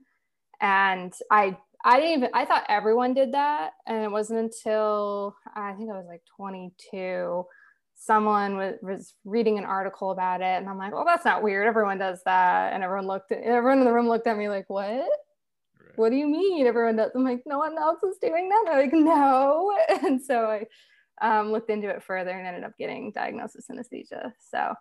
[0.61, 3.71] And I I didn't even I thought everyone did that.
[3.87, 7.45] And it wasn't until I think I was like 22,
[7.99, 10.45] someone was, was reading an article about it.
[10.45, 11.67] And I'm like, well, that's not weird.
[11.67, 12.73] Everyone does that.
[12.73, 15.09] And everyone looked at everyone in the room looked at me like, what?
[15.97, 17.11] What do you mean everyone does?
[17.15, 18.65] I'm like, no one else is doing that.
[18.67, 19.77] They're like, no.
[20.05, 20.67] And so I
[21.41, 24.33] um, looked into it further and ended up getting diagnosed with synesthesia.
[24.49, 24.75] So,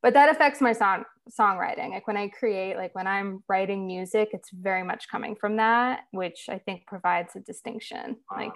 [0.00, 1.04] but that affects my song
[1.38, 1.90] songwriting.
[1.90, 6.00] Like when I create, like when I'm writing music, it's very much coming from that,
[6.12, 8.16] which I think provides a distinction.
[8.34, 8.54] Like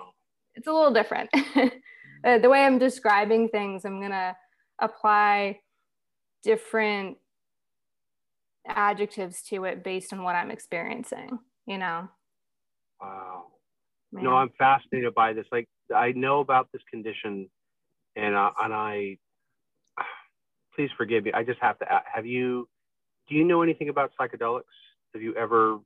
[0.55, 1.29] it's a little different.
[2.25, 4.37] Uh, the way I'm describing things, I'm gonna
[4.81, 5.61] apply
[6.43, 7.17] different
[8.67, 11.39] adjectives to it based on what I'm experiencing.
[11.67, 12.09] You know.
[13.01, 13.47] Wow.
[14.13, 14.25] Man.
[14.25, 15.47] No, I'm fascinated by this.
[15.53, 17.49] Like I know about this condition,
[18.15, 19.19] and uh, and I,
[20.75, 21.33] please forgive me.
[21.33, 21.85] I just have to.
[21.93, 22.69] a- Have you?
[23.29, 24.63] Do you know anything about psychedelics?
[25.13, 25.79] Have you ever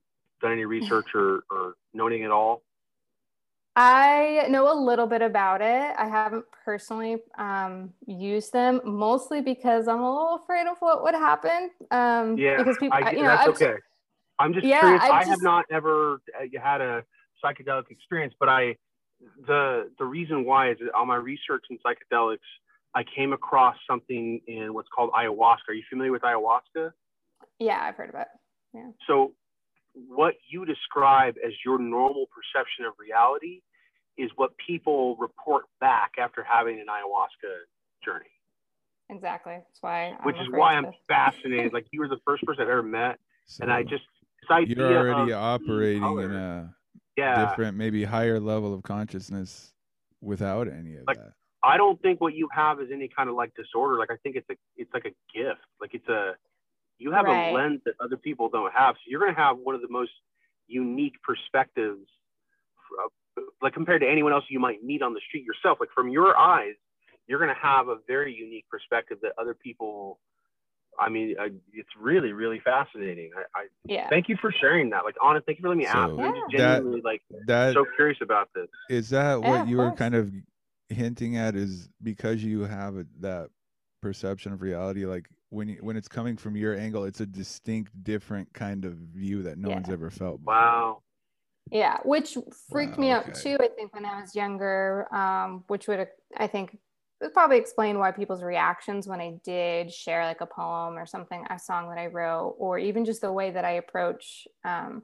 [0.42, 2.62] done any research or or know anything at all?
[3.76, 5.94] I know a little bit about it.
[5.96, 11.14] I haven't personally um, used them, mostly because I'm a little afraid of what would
[11.14, 11.70] happen.
[11.90, 13.76] Um, Yeah, because people, I, you know, that's I've- okay.
[14.38, 15.02] I'm just Yeah, curious.
[15.04, 17.04] I've I have not ever uh, had a
[17.44, 18.76] psychedelic experience, but I
[19.46, 22.38] the the reason why is that on my research in psychedelics,
[22.94, 25.68] I came across something in what's called ayahuasca.
[25.68, 26.92] Are you familiar with ayahuasca?
[27.58, 28.28] yeah, I've heard of it.
[28.72, 28.88] Yeah.
[29.06, 29.34] So,
[30.08, 33.60] what you describe as your normal perception of reality
[34.18, 37.50] is what people report back after having an ayahuasca
[38.04, 38.26] journey,
[39.08, 39.54] Exactly.
[39.54, 40.04] That's why.
[40.10, 41.72] I'm which is why I'm fascinated.
[41.72, 44.04] Like you were the first person I've ever met, So and I just
[44.42, 46.24] this idea you're already of operating color.
[46.26, 46.74] in a
[47.16, 47.48] yeah.
[47.50, 49.72] different, maybe higher level of consciousness
[50.20, 51.32] without any of Like, that.
[51.62, 53.98] I don't think what you have is any kind of like disorder.
[53.98, 55.60] Like I think it's a it's like a gift.
[55.80, 56.34] Like it's a
[57.00, 57.50] you have Right.
[57.50, 58.94] a lens that other people don't have.
[58.96, 60.12] So you're going to have one of the most
[60.68, 62.06] unique perspectives,
[63.02, 65.78] uh, like compared to anyone else you might meet on the street yourself.
[65.80, 66.74] Like from your eyes,
[67.26, 70.20] you're going to have a very unique perspective that other people.
[70.98, 73.30] I mean, uh, it's really really fascinating.
[73.36, 74.08] I, I Yeah.
[74.10, 75.04] thank you for sharing that.
[75.04, 75.96] Like honest, thank you for letting me ask.
[76.10, 76.58] So I'm just Yeah.
[76.60, 78.68] that- genuinely like That so curious about this.
[78.90, 80.30] is that what of you were kind of
[80.90, 83.48] hinting at is because you have a, that
[84.02, 87.92] perception of reality like when you, when it's coming from your angle it's a distinct
[88.02, 89.74] different kind of view that no Yeah.
[89.74, 90.54] one's ever felt before.
[90.54, 91.02] Wow.
[91.70, 92.36] Yeah, which
[92.68, 93.42] freaked Wow, me out okay.
[93.42, 93.56] too.
[93.60, 96.76] I think when I was younger, um, which would I think
[97.20, 101.44] would probably explain why people's reactions when I did share like a poem or something,
[101.48, 105.02] a song that I wrote, or even just the way that I approach um,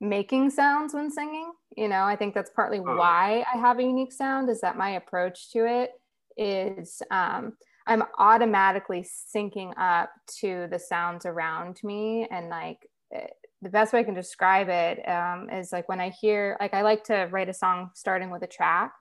[0.00, 1.50] making sounds when singing.
[1.76, 4.48] You know, I think that's partly why I have a unique sound.
[4.48, 5.90] Is that my approach to it
[6.36, 7.54] is um,
[7.86, 10.10] I'm automatically syncing up
[10.40, 13.26] to the sounds around me and like eh,
[13.62, 16.82] the best way I can describe it um, is like when I hear, like, I
[16.82, 18.92] like to write a song starting with a track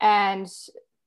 [0.00, 0.46] and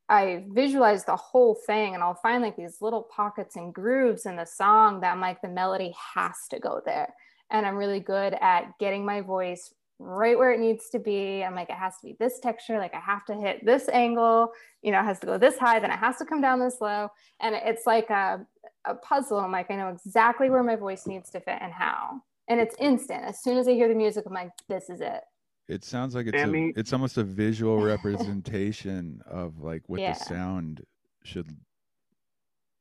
[0.09, 4.35] I visualize the whole thing and I'll find like these little pockets and grooves in
[4.35, 7.13] the song that I'm like, the melody has to go there.
[7.49, 11.43] And I'm really good at getting my voice right where it needs to be.
[11.43, 14.51] I'm like, it has to be this texture, like, I have to hit this angle,
[14.81, 16.77] you know, it has to go this high, then it has to come down this
[16.81, 17.09] low.
[17.39, 18.45] And it's like a,
[18.85, 19.39] a puzzle.
[19.39, 22.75] I'm like, I know exactly where my voice needs to fit and how and it's
[22.79, 23.23] instant.
[23.23, 25.21] As soon as I hear the music, I'm like, this is it.
[25.69, 30.13] It sounds like it's a, it's almost a visual representation of like what Yeah.
[30.13, 30.83] the sound
[31.23, 31.55] should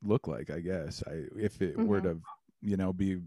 [0.03, 0.51] look like.
[0.51, 2.03] I guess I if it were Mhm.
[2.05, 2.21] to
[2.63, 3.21] you know be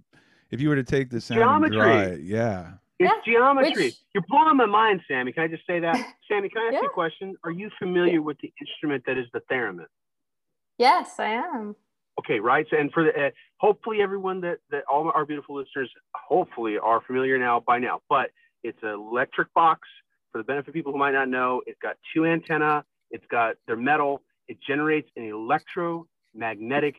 [0.52, 2.14] if you were to take the sound and draw Geometry.
[2.16, 2.74] it, yeah.
[3.00, 3.86] It's Yeah, geometry.
[3.86, 5.34] which- You're blowing my mind, SAMI.
[5.34, 5.96] Can I just say that?
[6.30, 7.36] SAMI, can I ask you a question?
[7.44, 9.88] Are you familiar with the instrument that is the theremin?
[10.78, 11.76] Yes, I am.
[12.20, 12.66] Okay, right.
[12.70, 17.02] So, and for the uh, hopefully everyone that that all our beautiful listeners hopefully are
[17.02, 18.02] familiar now by now.
[18.10, 18.30] But
[18.64, 19.88] it's an electric box
[20.32, 21.62] for the benefit of people who might not know.
[21.66, 22.86] It's got two antenna.
[23.10, 24.22] It's got they're metal.
[24.48, 26.96] It generates an electromagnetic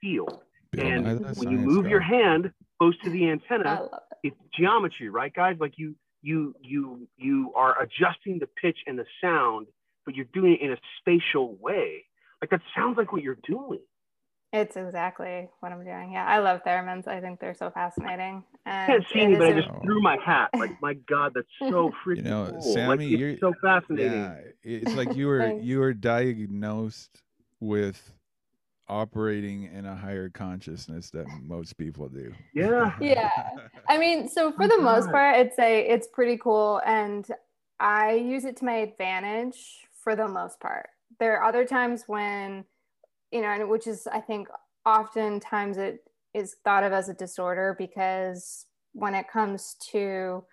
[0.00, 0.40] field.
[0.70, 1.04] Bill and
[1.36, 2.50] when you Science move your hand
[2.82, 3.88] close to the antenna,
[4.22, 5.56] it's geometry, right, guys?
[5.60, 9.66] Like you you you you are adjusting the pitch and the sound,
[10.04, 12.04] but you're doing it in a spatial way.
[12.40, 13.80] Like that sounds like what you're doing.
[14.52, 16.12] It's exactly what I'm doing.
[16.12, 17.08] Yeah, I love theremins.
[17.08, 18.44] I think they're so fascinating.
[18.66, 20.50] I can't see it me, but I just a- threw my hat.
[20.54, 22.74] Like my God, that's so freaking You know, cool.
[22.74, 24.12] SAMI, like, you're- so fascinating.
[24.12, 27.22] Yeah, it's like you were you were diagnosed
[27.60, 28.12] with
[28.88, 32.32] operating in a higher consciousness than most people do.
[32.54, 32.92] Yeah.
[33.00, 33.30] Yeah.
[33.88, 36.80] I mean, so oh for Oh the most part, I'd say it's pretty cool.
[36.86, 37.26] And
[37.80, 40.88] I use it to my advantage for the most part.
[41.18, 42.64] There are other times when,
[43.30, 44.48] you know, and which is, I think,
[44.84, 46.04] oftentimes it
[46.34, 50.44] is thought of as a disorder because when it comes to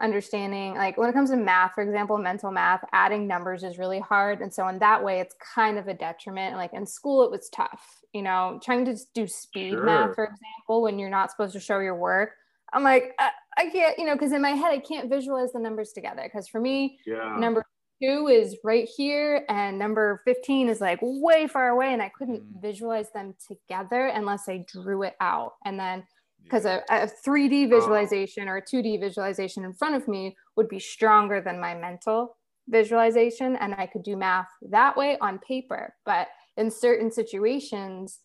[0.00, 4.00] understanding, like when it comes to math, for example, mental math, adding numbers is really
[4.00, 4.40] hard.
[4.40, 6.56] And so, in that way, it's kind of a detriment.
[6.56, 9.84] Like in school, it was tough, you know, trying to do speed Sure.
[9.84, 12.30] math, for example, when you're not supposed to show your work.
[12.72, 15.58] I'm like, I, I can't, you know, because in my head, I can't visualize the
[15.58, 16.22] numbers together.
[16.24, 17.36] Because for me, Yeah.
[17.38, 17.64] number
[18.02, 22.40] two is right here and number 15 is like way far away and i couldn't
[22.42, 22.62] Mm.
[22.62, 26.02] visualize them together unless i drew it out and then
[26.44, 26.82] because Yeah.
[26.90, 31.40] a, a 3d visualization or a 2d visualization in front of me would be stronger
[31.40, 32.36] than my mental
[32.68, 35.94] visualization and i could do math that way on paper.
[36.04, 38.20] But in certain situations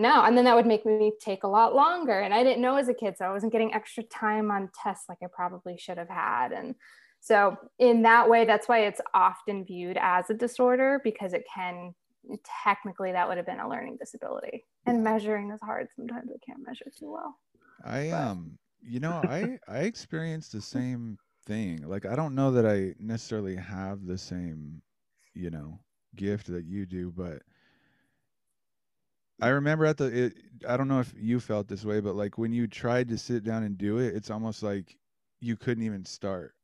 [0.00, 0.22] no.
[0.22, 2.88] And then that would make me take a lot longer and i didn't know as
[2.88, 6.08] a kid so i wasn't getting extra time on tests like i probably should have
[6.08, 6.52] had.
[6.52, 6.76] And
[7.20, 11.94] so in that way that's why it's often viewed as a disorder because it can
[12.62, 14.64] technically that would have been a learning disability.
[14.86, 15.88] And measuring is hard.
[15.96, 17.36] Sometimes i can't measure too well
[17.84, 21.82] I But- um you know I I experienced the same thing.
[21.88, 24.82] Like I don't know that I necessarily have the same,
[25.34, 25.80] you know,
[26.16, 27.42] gift that you do, but
[29.40, 30.34] I remember at the it,
[30.68, 33.44] I don't know if you felt this way, but like when you tried to sit
[33.44, 34.96] down and do it, it's almost like
[35.40, 36.54] you couldn't even start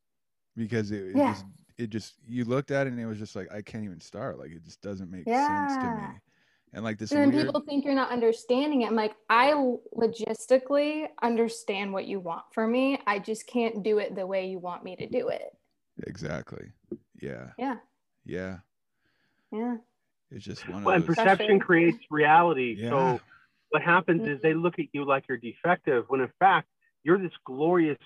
[0.57, 1.25] because it, it Yeah.
[1.25, 1.47] just
[1.79, 4.39] it just you looked at it and it was just like I can't even start.
[4.39, 5.91] Like it just doesn't make sense to Yeah.
[5.91, 6.21] me.
[6.75, 9.53] And like this and then weird people think you're not understanding it i'm like i
[9.97, 14.59] logistically understand what you want from me i just can't do it the way you
[14.59, 15.57] want me to do it
[16.03, 16.73] exactly.
[17.21, 17.51] Yeah.
[17.59, 17.77] Yeah.
[18.25, 18.57] Yeah.
[19.53, 19.77] yeah
[20.31, 21.17] It's just one Well, and of those.
[21.17, 22.77] perception creates reality.
[22.79, 22.91] Yeah.
[22.91, 23.21] So
[23.71, 24.63] what happens is they mm-hmm.
[24.63, 26.69] look at you like you're defective when in fact
[27.03, 27.99] you're this glorious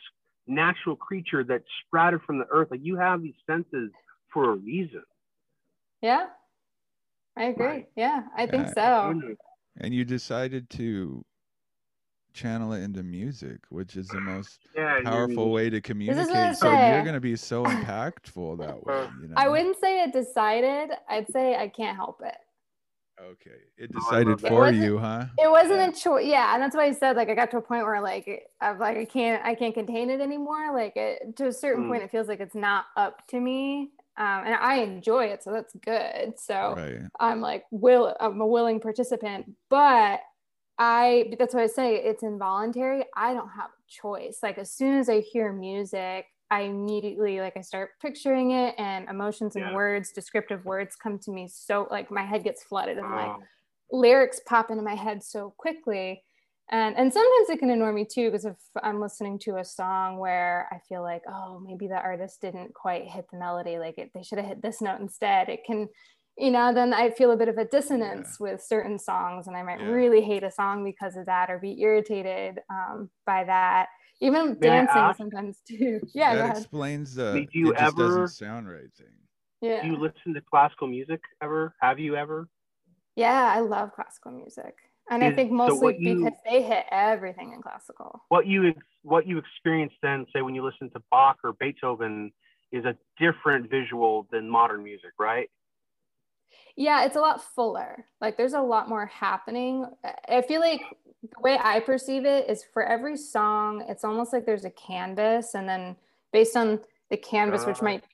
[0.46, 2.68] natural creature that sprouted from the earth.
[2.70, 3.90] Like you have these senses
[4.32, 5.02] for a reason.
[6.02, 6.26] yeah
[7.39, 7.89] i agree Right.
[7.97, 8.72] yeah i think Yeah.
[8.74, 9.20] so
[9.80, 11.24] and you decided to
[12.34, 16.57] channel it into music, which is the most Yeah, you're- powerful way to communicate.
[16.57, 16.93] So say.
[16.93, 19.09] you're going to be so impactful that way.
[19.20, 19.34] You know?
[19.36, 22.36] i wouldn't say it decided i'd say i can't help it
[23.20, 23.59] Okay.
[23.76, 24.47] It Oh, decided love that.
[24.47, 25.24] It for you, huh?
[25.39, 25.89] it wasn't Yeah.
[25.89, 28.01] a choice yeah and that's why i said like i got to a point where
[28.01, 31.84] like i'm like i can't i can't contain it anymore like it, to a certain
[31.84, 31.89] Mm.
[31.89, 35.52] point it feels like it's not up to me um, and i enjoy it so
[35.52, 36.98] that's good so Right.
[37.20, 40.20] I'm like will I'm a willing participant, but
[40.78, 43.04] I that's why I say it's involuntary.
[43.16, 44.38] I don't have a choice.
[44.42, 49.08] Like as soon as I hear music, I immediately like I start picturing it and
[49.08, 49.74] emotions and Yeah.
[49.74, 53.42] words, descriptive words come to me so like my head gets flooded and like Oh,
[53.90, 56.22] lyrics pop into my head so quickly
[56.70, 60.18] and and sometimes it can annoy me too because if i'm listening to a song
[60.18, 64.10] where i feel like oh maybe the artist didn't quite hit the melody like it,
[64.14, 65.88] they should have hit this note instead it can
[66.36, 69.62] you know then i feel a bit of a dissonance with certain songs and i
[69.62, 69.86] might Yeah.
[69.90, 73.88] really hate a song because of that or be irritated um, by that
[74.20, 78.04] even May dancing sometimes too yeah go that explains the Did you it just ever-
[78.04, 79.06] doesn't sound right thing.
[79.62, 81.74] yeah Do you listen to classical music ever?
[81.80, 82.48] Have you ever?
[83.16, 84.74] yeah i love classical music
[85.11, 88.46] and i Is- think so mostly what you- because they hit everything in classical What
[88.46, 92.32] you what you experience then, say when you listen to Bach or Beethoven,
[92.72, 95.48] is a different visual than modern music, right?
[96.76, 98.04] Yeah, it's a lot fuller.
[98.20, 99.86] Like there's a lot more happening.
[100.04, 100.82] I- I feel like
[101.22, 105.54] the way I perceive it is for every song, it's almost like there's a canvas,
[105.54, 105.96] and then
[106.32, 106.80] based on
[107.11, 107.84] the canvas, which Ah.
[107.84, 108.04] might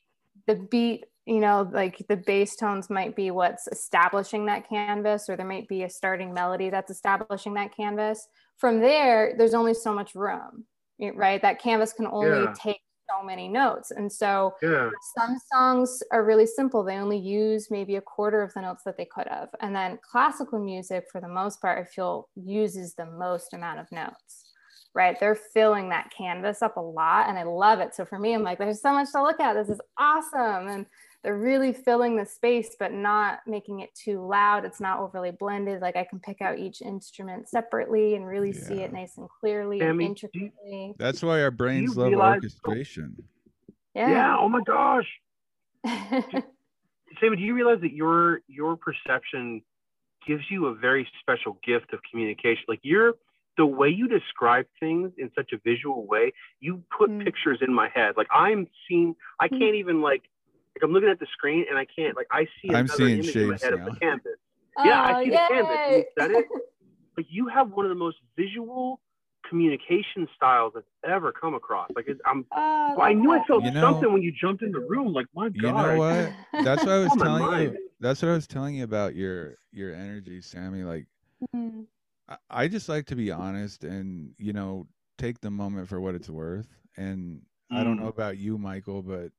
[0.46, 5.36] the beat, you know, like the bass tones might be what's establishing that canvas, or
[5.36, 8.26] there might be a starting melody that's establishing that canvas.
[8.58, 10.66] From there, there's only so much room,
[11.14, 11.40] right?
[11.42, 12.54] That canvas can only Yeah.
[12.54, 14.90] take so many notes, and so Yeah.
[15.16, 18.96] some songs are really simple they only use maybe a quarter of the notes that
[18.96, 23.06] they could have and then classical music for the most part i feel uses the
[23.06, 24.46] most amount of notes
[24.94, 28.34] right they're filling that canvas up a lot and i love it so for me
[28.34, 30.86] i'm like there's so much to look at this is awesome and
[31.24, 35.80] they're really filling the space but not making it too loud it's not overly blended
[35.80, 39.78] like i can pick out each instrument separately and really see it nice and clearly
[39.80, 43.16] Tammy, and do you- intricately That's why our brains love realize- orchestration.
[43.94, 44.10] Yeah.
[44.10, 45.08] yeah Oh my gosh.
[47.20, 49.62] Sammy, do you realize that your your perception
[50.26, 52.64] gives you a very special gift of communication?
[52.68, 53.14] Like you're
[53.56, 57.22] the way you describe things in such a visual way, you put Mm.
[57.24, 58.14] pictures in my head.
[58.16, 59.58] Like I'm seeing, I Mm.
[59.60, 60.22] can't even like,
[60.76, 63.18] like I'm looking at the screen and I can't like I see I'm another seeing
[63.20, 63.86] image in my shapes head now.
[63.86, 64.32] of the canvas.
[64.84, 65.78] Yeah, I Oh, see the canvas.
[65.88, 66.04] You yay.
[66.18, 66.46] said it.
[67.16, 69.00] Like you have one of the most visual
[69.48, 71.88] communication styles I've ever come across.
[71.94, 74.62] Like it's, I'm, Oh, well, I knew I felt You know- something when you jumped
[74.62, 75.12] in the room.
[75.12, 76.32] Like my God, You know what?
[76.64, 77.78] That's what I was Oh, telling you.
[78.00, 80.82] That's what I was telling you about your your energy, SAMI.
[80.84, 81.06] Like
[81.54, 81.86] Mhm.
[82.28, 84.86] I, I just like to be honest and you know
[85.18, 86.68] take the moment for what it's worth.
[86.96, 88.08] And I don't know Mm.
[88.16, 89.30] about you, Michael, but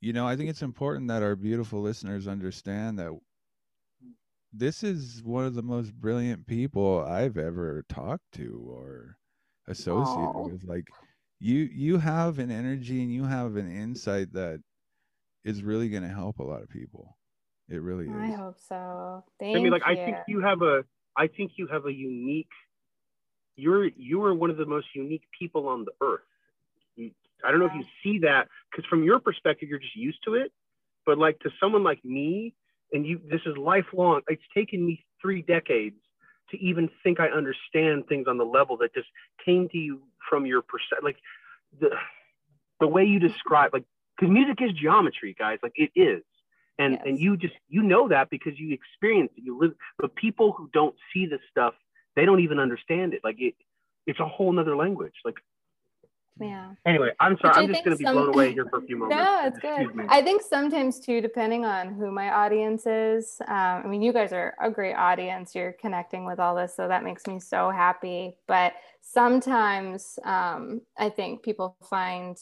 [0.00, 3.18] you know I think it's important that our beautiful listeners understand that
[4.52, 9.18] this is one of the most brilliant people I've ever talked to or
[9.66, 10.48] associated Aw.
[10.48, 10.64] with.
[10.64, 10.88] Like
[11.38, 14.60] you you have an energy and you have an insight that
[15.44, 17.16] is really going to help a lot of people.
[17.68, 18.14] It really is.
[18.14, 19.24] I hope so.
[19.38, 19.92] Thank I mean, like you.
[19.92, 20.84] I think you have a,
[21.16, 22.48] I think you have a unique.
[23.56, 26.20] You're you are one of the most unique people on the earth.
[27.44, 30.34] I don't know if you see that because from your perspective, you're just used to
[30.34, 30.52] it.
[31.06, 32.54] But like to someone like me,
[32.92, 34.22] and you, this is lifelong.
[34.28, 35.96] It's taken me three decades
[36.50, 39.08] to even think I understand things on the level that just
[39.44, 41.04] came to you from your perspective.
[41.04, 41.18] Like
[41.80, 41.90] the
[42.80, 43.84] the way you describe, like
[44.16, 45.58] because music is geometry, guys.
[45.62, 46.22] Like it is
[46.78, 47.02] and Yes.
[47.04, 50.70] and you just you know that because you experience it you live but people who
[50.72, 51.74] don't see this stuff
[52.16, 53.54] they don't even understand it like it
[54.06, 55.36] it's a whole nother language like
[56.40, 56.70] yeah.
[56.86, 58.96] anyway i'm sorry i'm just going to be some- blown away here for a few
[58.96, 60.06] moments No, it's good.
[60.08, 63.40] I think sometimes too, depending on who my audience is.
[63.48, 65.54] Um, I mean, you guys are a great audience.
[65.54, 68.36] You're connecting with all this, so that makes me so happy.
[68.46, 72.36] But sometimes um, I think people find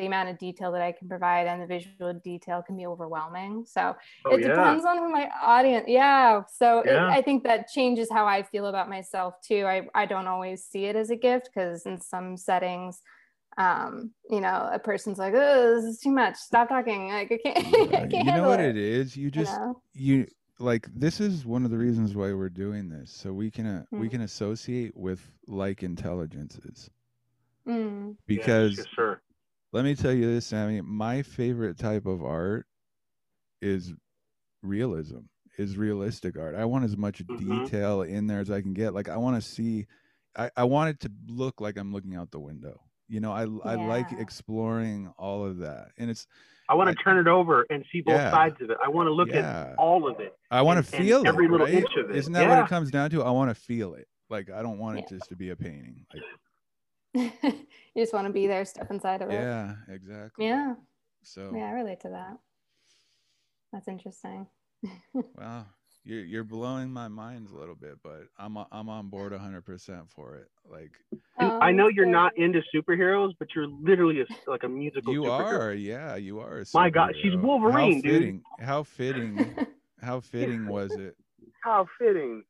[0.00, 3.64] the amount of detail that I can provide and the visual detail can be overwhelming.
[3.66, 3.94] So
[4.26, 5.84] oh it yeah depends on who my audience.
[5.88, 6.42] Yeah.
[6.52, 9.64] So it- I think that changes how I feel about myself too.
[9.66, 13.00] I, I don't always see it as a gift because in some settings,
[13.56, 16.36] um, you know, a person's like, oh, this is too much.
[16.36, 17.08] Stop talking.
[17.08, 18.76] Like I can't, I can't you know what it.
[18.76, 19.16] it is?
[19.16, 19.80] You you just know?
[19.92, 20.26] you
[20.58, 23.84] like this is one of the reasons why we're doing this so we can uh,
[23.92, 24.10] we Mm.
[24.12, 26.90] can associate with like intelligences
[27.66, 29.20] Mm, because yes, sir
[29.74, 32.66] let me tell you this SAMI my favorite type of art
[33.60, 33.92] is
[34.62, 35.18] realism
[35.58, 37.38] is realistic art i want as much Mhm.
[37.64, 39.86] detail in there as i can get like i want to see
[40.36, 43.42] I, I want it to look like i'm looking out the window you know i,
[43.42, 46.26] I like exploring all of that and it's
[46.68, 48.30] i want to turn it over and see both Yeah.
[48.30, 49.68] sides of it i want to look Yeah.
[49.72, 51.74] at all of it I want and- to and feel every it, little right?
[51.76, 52.16] inch of it.
[52.16, 53.22] Isn't that what it comes down to?
[53.24, 54.06] I want to feel it.
[54.30, 56.06] Like I don't want it just to be a painting.
[56.14, 56.22] Like
[57.14, 59.36] you just want to be there, step inside of it.
[59.42, 60.46] yeah, exactly.
[60.46, 60.74] Yeah.
[61.22, 61.66] So Yeah.
[61.66, 62.38] I relate to that.
[63.72, 64.46] That's interesting.
[65.38, 65.66] wow,
[66.04, 69.62] you're you're blowing my mind a little bit, but I'm o- I'm on board 100
[69.64, 70.48] percent for it.
[70.68, 70.92] Like
[71.38, 75.14] And Oh, i know you're not into superheroes but you're literally a, like a musical
[75.14, 75.60] you superhero.
[75.60, 76.58] are, yeah, you are.
[76.58, 77.42] A My God, she's superhero.
[77.42, 78.22] Wolverine, How dude.
[78.22, 78.42] fitting?
[78.60, 79.56] How fitting?
[80.00, 81.16] How fitting was it?
[81.62, 82.44] how fitting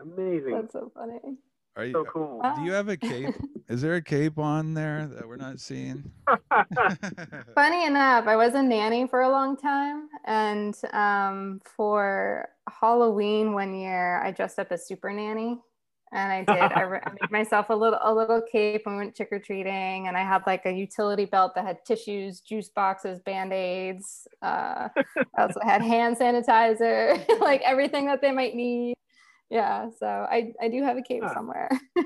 [0.00, 1.38] amazing That's so funny.
[1.76, 1.92] Are you?
[1.92, 3.34] so cool Do you have a cape?
[3.68, 6.10] Is there a cape on there that we're not seeing?
[7.54, 12.48] Funny enough, I was a nanny for a long time, and um, for
[12.80, 15.58] Halloween one year, I dressed up as super nanny,
[16.12, 16.72] and I did.
[16.72, 20.08] I, re- I made myself a little a little cape and went trick or treating,
[20.08, 24.26] and I had like a utility belt that had tissues, juice boxes, band aids.
[24.42, 24.88] Uh,
[25.36, 28.94] I also had hand sanitizer, like everything that they might need.
[29.50, 31.34] Yeah, so I I do have a cape Huh.
[31.34, 31.68] somewhere.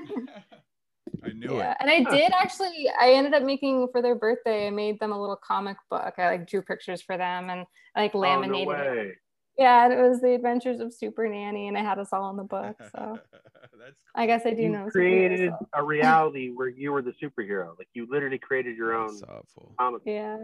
[1.23, 1.77] I knew yeah it.
[1.79, 5.19] and i did actually i ended up making for their birthday i made them a
[5.19, 7.65] little comic book i like drew pictures for them and
[7.95, 9.15] I, like oh, no laminated it
[9.57, 12.37] yeah and it was the adventures of super nanny and i had us all in
[12.37, 13.19] the book so
[13.79, 15.67] That's i guess i do you know created stuff.
[15.73, 17.77] a reality where you were the superhero.
[17.77, 19.75] Like you literally created your own That's awful.
[19.79, 20.01] comic.
[20.05, 20.37] yeah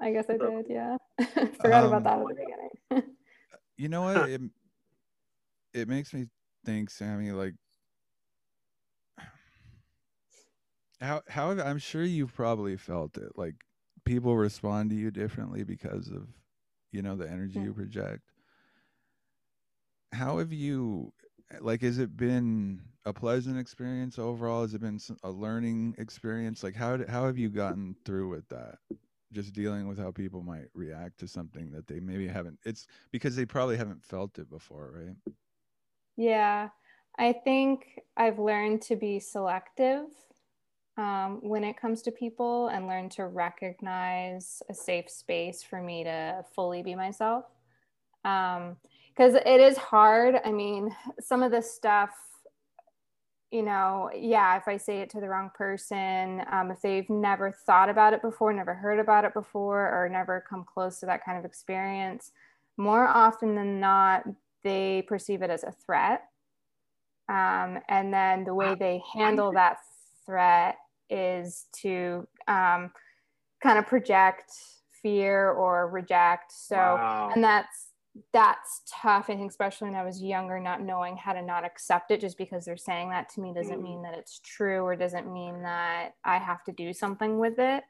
[0.00, 0.96] i guess i did yeah
[1.60, 2.34] forgot Um, about that at the
[2.90, 3.14] beginning
[3.76, 4.28] You know what?
[4.28, 4.40] It,
[5.72, 6.28] it makes me
[6.64, 7.54] think, SAMI, like
[11.00, 13.32] how how I'm sure you've probably felt it.
[13.36, 13.56] Like
[14.04, 16.28] people respond to you differently because of
[16.92, 17.64] you know the energy Yeah.
[17.64, 18.22] you project.
[20.12, 21.12] How have you
[21.60, 24.62] like has it been a pleasant experience overall?
[24.62, 26.62] Has it been a learning experience?
[26.62, 28.78] Like how how have you gotten through with that?
[29.32, 32.60] Just dealing with how people might react to something that they maybe haven't.
[32.64, 35.16] It's because they probably haven't felt it before, right?
[36.16, 36.68] Yeah,
[37.18, 40.06] I think I've learned to be selective
[40.96, 46.04] um, when it comes to people and learn to recognize a safe space for me
[46.04, 47.44] to fully be myself.
[48.22, 50.40] Because it is hard.
[50.44, 52.10] I mean, some of the stuff,
[53.50, 57.52] you know, yeah, if I say it to the wrong person, um, if they've never
[57.52, 61.24] thought about it before, never heard about it before, or never come close to that
[61.24, 62.32] kind of experience,
[62.76, 64.24] more often than not,
[64.64, 66.22] they perceive it as a threat.
[67.28, 69.78] Um, and then the way they handle that
[70.26, 70.76] threat
[71.08, 72.90] is to um,
[73.62, 74.50] kind of project
[75.02, 76.52] fear or reject.
[76.52, 77.30] So, Wow.
[77.34, 77.90] and that's
[78.32, 79.28] that's tough.
[79.28, 82.38] I think, especially when I was younger, not knowing how to not accept it just
[82.38, 83.82] because they're saying that to me doesn't Mm.
[83.82, 87.82] mean that it's true or doesn't mean that I have to do something with it.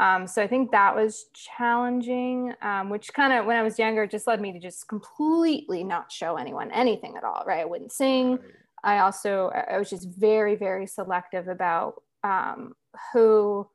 [0.00, 4.06] Um, so I think that was challenging, um, which kind of when I was younger
[4.06, 7.44] just led me to just completely not show anyone anything at all.
[7.46, 7.60] Right?
[7.60, 8.32] I wouldn't sing.
[8.32, 8.40] Right.
[8.82, 12.74] I also I was just very very selective about um,
[13.12, 13.68] who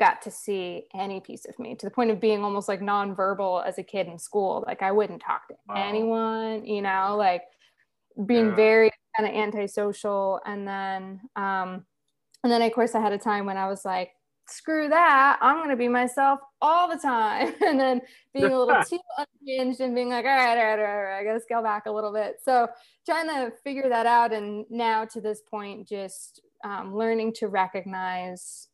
[0.00, 3.64] got to see any piece of me to the point of being almost like nonverbal
[3.66, 4.64] as a kid in school.
[4.66, 5.76] Like I wouldn't talk to Wow.
[5.76, 7.42] anyone, you know, like
[8.26, 8.56] being Yeah.
[8.56, 10.40] very kind of antisocial.
[10.44, 11.86] And then, um,
[12.42, 14.10] and then of course I had a time when I was like,
[14.48, 17.54] screw that, I'm gonna be myself all the time.
[17.64, 18.00] And then
[18.32, 18.98] being a little too
[19.42, 21.62] unhinged and being like, all right, all right, all right, all right, I gotta scale
[21.62, 22.36] back a little bit.
[22.44, 22.68] So
[23.06, 24.32] trying to figure that out.
[24.32, 28.68] And now to this point, just um, learning to recognize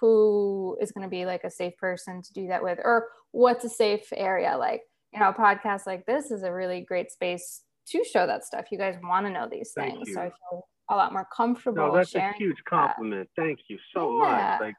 [0.00, 3.64] who is going to be like a safe person to do that with or what's
[3.64, 4.82] a safe area like
[5.14, 8.64] you know a podcast like this is a really great space to show that stuff
[8.72, 10.14] you guys want to know these Thank things you.
[10.14, 12.64] so i feel a lot more comfortable No, that's a huge that.
[12.64, 13.28] compliment.
[13.36, 14.56] Thank you so Yeah.
[14.58, 14.60] much.
[14.60, 14.74] Like,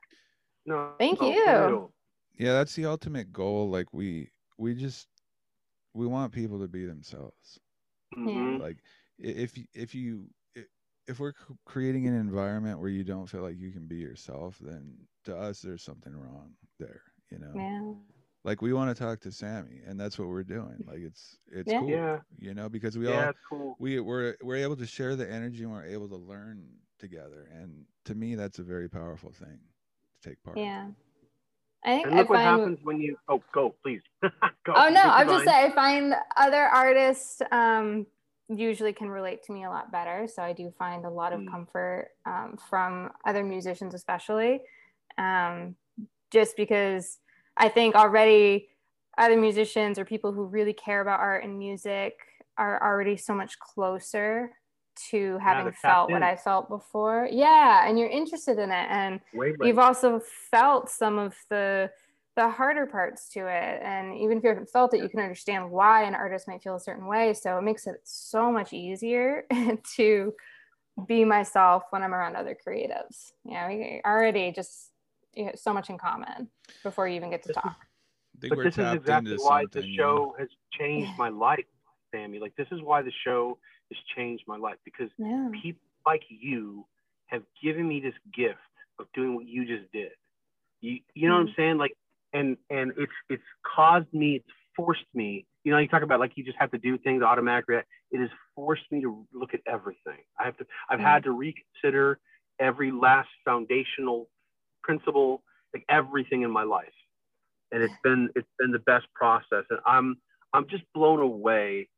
[0.66, 1.92] no, Thank no, you.
[2.38, 3.70] Yeah, that's the ultimate goal.
[3.70, 5.08] Like we we just
[5.94, 7.60] we want people to be themselves.
[8.16, 8.58] Mhm.
[8.58, 8.78] Like
[9.18, 10.28] if if you
[11.08, 11.34] if we're
[11.66, 15.62] creating an environment where you don't feel like you can be yourself, then to us
[15.62, 17.02] there's something wrong there.
[17.30, 17.94] You know, yeah
[18.44, 20.84] like we want to talk to SAMI, and that's what we're doing.
[20.86, 21.74] Like it's it's Yeah.
[21.74, 22.04] cool.
[22.04, 23.78] Yeah, You know, because we yeah, all it's cool.
[23.78, 27.86] we we're we're able to share the energy and we're able to learn together, and
[28.06, 29.73] to me that's a very powerful thing to
[30.24, 30.58] take part.
[30.58, 30.88] yeah
[31.86, 33.18] i think And i look what happens when you.
[33.28, 34.02] Oh, go, please.
[34.22, 34.30] go.
[34.76, 35.48] oh no i'm just going.
[35.48, 38.06] saying i find other artists um
[38.50, 41.40] usually can relate to me a lot better so i do find a lot of
[41.42, 41.50] Mm.
[41.52, 44.62] comfort um, from other musicians especially
[45.18, 45.76] um,
[46.32, 47.20] just because
[47.58, 48.70] i think already
[49.18, 52.14] other musicians or people who really care about art and music
[52.58, 54.52] are already so much closer
[55.10, 56.24] to having they're felt what in.
[56.24, 59.68] i felt before yeah and you're interested in it and Wavelength.
[59.68, 60.22] you've also
[60.52, 61.90] felt some of the
[62.36, 65.70] the harder parts to it and even if you haven't felt it you can understand
[65.70, 69.44] why an artist might feel a certain way so it makes it so much easier
[69.96, 70.34] to
[71.08, 74.92] be myself when i'm around other creatives you know we already just
[75.34, 76.50] you have so much in common
[76.84, 77.78] before you even get to This talk
[78.42, 81.66] I but this is exactly why the show has changed my life,
[82.14, 82.40] SAMI.
[82.40, 83.58] Like this is why the show
[83.94, 86.86] has changed my life because yeah people like you
[87.28, 88.60] have given me this gift
[89.00, 90.12] of doing what you just did.
[90.82, 91.78] You you know what I'm saying?
[91.78, 91.94] Like
[92.34, 93.44] and and it's it's
[93.76, 95.46] caused me, it's forced me.
[95.64, 97.78] You know, you talk about like you just have to do things automatically.
[98.12, 100.20] It has forced me to look at everything.
[100.40, 101.04] I have to I've Mm.
[101.04, 102.20] had to reconsider
[102.60, 104.30] every last foundational
[104.84, 106.94] principle, like everything in my life.
[107.72, 109.66] And it's been it's been the best process.
[109.70, 110.18] And I'm
[110.54, 111.90] I'm just blown away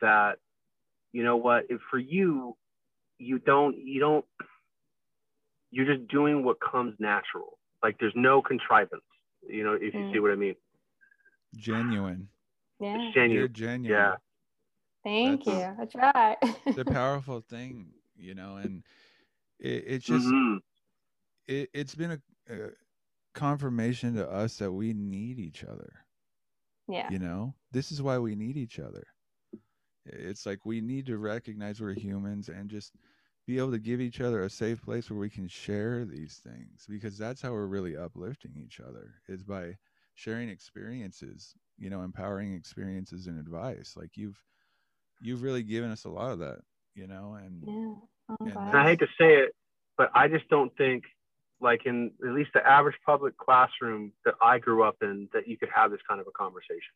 [0.00, 0.38] that
[1.14, 2.56] you know what if for you
[3.18, 4.26] you don't you don't
[5.70, 9.02] you're just doing what comes natural like there's no contrivance
[9.48, 10.12] you know if you Mm.
[10.12, 10.54] see what i mean
[11.56, 12.30] genuine.
[12.80, 13.92] yeah it's genuine You're genuine.
[14.00, 14.16] yeah
[15.04, 16.36] thank you That's- i try
[16.68, 18.84] It's a powerful thing, you know, and
[19.58, 20.60] it, it's just Mhm.
[21.46, 22.20] it, it's been a,
[22.54, 22.70] a
[23.34, 26.06] confirmation to us that we need each other.
[26.88, 29.04] yeah You know, this is why we need each other.
[30.06, 32.94] It's like we need to recognize we're humans and just
[33.46, 36.86] be able to give each other a safe place where we can share these things
[36.88, 39.76] because that's how we're really uplifting each other is by
[40.14, 43.94] sharing experiences, you know, empowering experiences and advice.
[43.96, 44.42] Like you've
[45.20, 46.60] you've really given us a lot of that,
[46.94, 47.94] you know, and yeah
[48.30, 48.74] Oh, And glad.
[48.74, 49.54] and i hate to say it
[49.98, 51.04] but i just don't think
[51.60, 55.56] like in at least the average public classroom that i grew up in that you
[55.58, 56.94] could have this kind of a conversation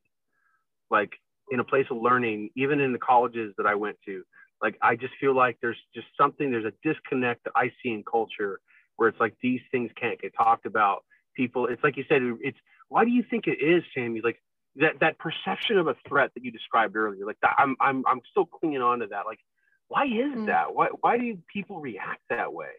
[0.90, 1.12] like
[1.50, 4.22] in a place of learning even in the colleges that i went to
[4.62, 8.02] like i just feel like there's just something there's a disconnect that i see in
[8.04, 8.60] culture
[8.98, 11.04] where it's like these things can't get talked about.
[11.34, 14.42] People it's like you said it's why do you think it is SAMI like
[14.76, 18.20] that that perception of a threat that you described earlier like that i'm i'm, I'm
[18.30, 19.24] still clinging on to that.
[19.24, 19.38] Like
[19.86, 20.46] why is Mm.
[20.46, 20.74] that?
[20.74, 22.74] Why why do people react that way?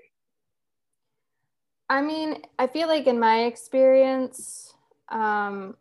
[1.90, 4.76] I mean, I feel like in my experience,
[5.08, 5.76] um,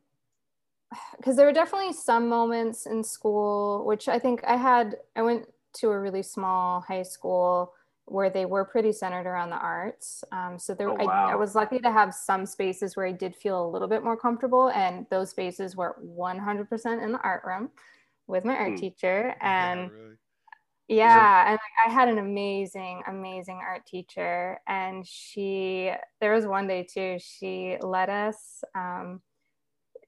[1.17, 5.47] because there were definitely some moments in school, which I think I had, I went
[5.75, 7.75] to a really small high school
[8.07, 10.25] where they were pretty centered around the arts.
[10.33, 11.33] Um, so there, Oh, I, wow.
[11.33, 14.17] I was lucky to have some spaces where I did feel a little bit more
[14.17, 14.71] comfortable.
[14.71, 17.71] And those spaces were 100% in the art room
[18.27, 18.77] with my art Hmm.
[18.77, 19.35] teacher.
[19.43, 20.17] And yeah, really.
[20.89, 26.67] yeah and like, i had an amazing amazing art teacher and she there was one
[26.67, 29.21] day too she let us um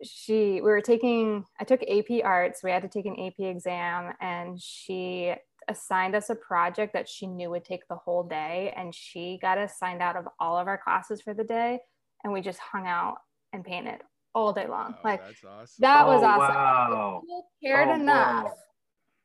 [0.03, 4.14] she we were taking i took ap arts we had to take an ap exam
[4.20, 5.34] and she
[5.68, 9.59] assigned us a project that she knew would take the whole day and she got
[9.59, 11.78] us signed out of all of our classes for the day
[12.24, 13.18] and we just hung out
[13.53, 14.01] and painted
[14.34, 15.82] all day long Wow, like that's awesome.
[15.82, 17.20] that was Oh, awesome wow.
[17.22, 18.55] People cared Oh, enough wow.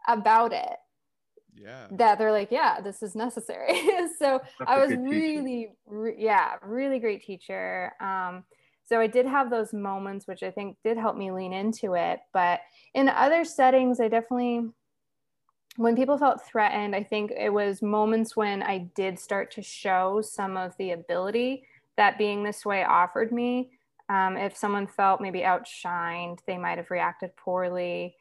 [0.08, 0.78] about it
[1.56, 1.88] Yeah.
[1.92, 3.80] that they're like, yeah, this is necessary.
[4.20, 7.94] so That's I a was really, re- yeah, really great teacher.
[8.02, 8.44] Um,
[8.86, 12.20] so I did have those moments, which I think did help me lean into it.
[12.34, 12.62] But
[12.94, 14.70] in other settings, I definitely,
[15.78, 20.22] when people felt threatened, I think it was moments when I did start to show
[20.22, 21.64] some of the ability
[21.98, 23.72] that being this way offered me.
[24.08, 28.16] Um, if someone felt maybe outshined, they might have reacted poorly.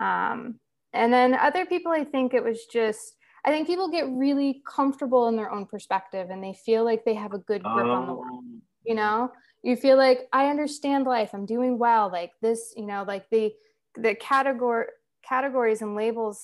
[0.00, 0.58] Um,
[0.92, 3.14] and then other people, I think it was just,
[3.44, 7.14] I think people get really comfortable in their own perspective and they feel like they
[7.14, 8.38] have a good grip on the world.
[8.38, 9.30] Um, You know,
[9.62, 12.10] you feel like I understand life, I'm doing well.
[12.10, 13.52] Like this, you know, like the
[13.96, 14.86] the category
[15.28, 16.42] categories and labels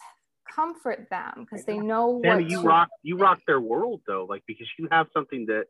[0.52, 4.42] comfort them because they know SAMI, what you rock you rock their world though, like
[4.46, 5.64] because you have something that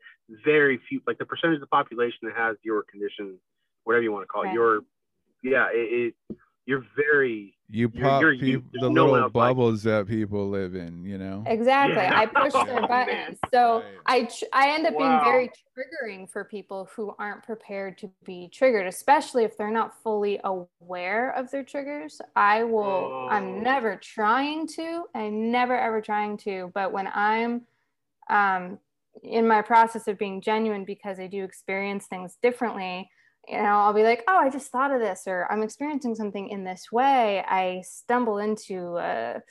[0.44, 3.38] very few like the percentage of the population that has your condition,
[3.84, 4.80] whatever you want to call it, your
[5.42, 6.36] yeah, it, it
[6.66, 10.06] you're very You pop you're- you- peop- there's the no little else like bubbles that
[10.06, 11.42] people live in, you know?
[11.46, 11.96] Exactly.
[11.96, 12.18] Yeah.
[12.20, 12.88] I push Oh, their man.
[12.88, 13.38] buttons.
[13.52, 13.84] So Right.
[14.06, 14.98] I tr- I end up Wow.
[14.98, 20.00] being very triggering for people who aren't prepared to be triggered, especially if they're not
[20.02, 22.20] fully aware of their triggers.
[22.36, 23.28] I will Oh.
[23.30, 27.66] I'm never trying to, I'm never ever trying to, but when I'm
[28.30, 28.78] um
[29.22, 33.08] in my process of being genuine because I do experience things differently,
[33.48, 36.48] you know, I'll be like, oh, I just thought of this, or I'm experiencing something
[36.48, 37.44] in this way.
[37.46, 39.42] I stumble into a,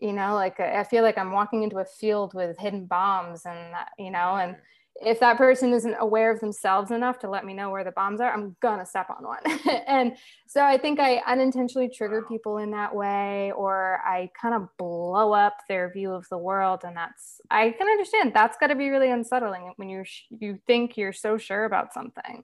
[0.00, 3.42] you know, like a, I feel like I'm walking into a field with hidden bombs,
[3.44, 4.56] and that, you know, and
[5.00, 8.20] if that person isn't aware of themselves enough to let me know where the bombs
[8.20, 9.60] are, I'm gonna step on one.
[9.86, 10.16] and
[10.46, 15.32] so I think I unintentionally trigger people in that way, or I kind of blow
[15.32, 18.90] up their view of the world, and that's I can understand that's got to be
[18.90, 22.42] really unsettling when you sh- you think you're so sure about something,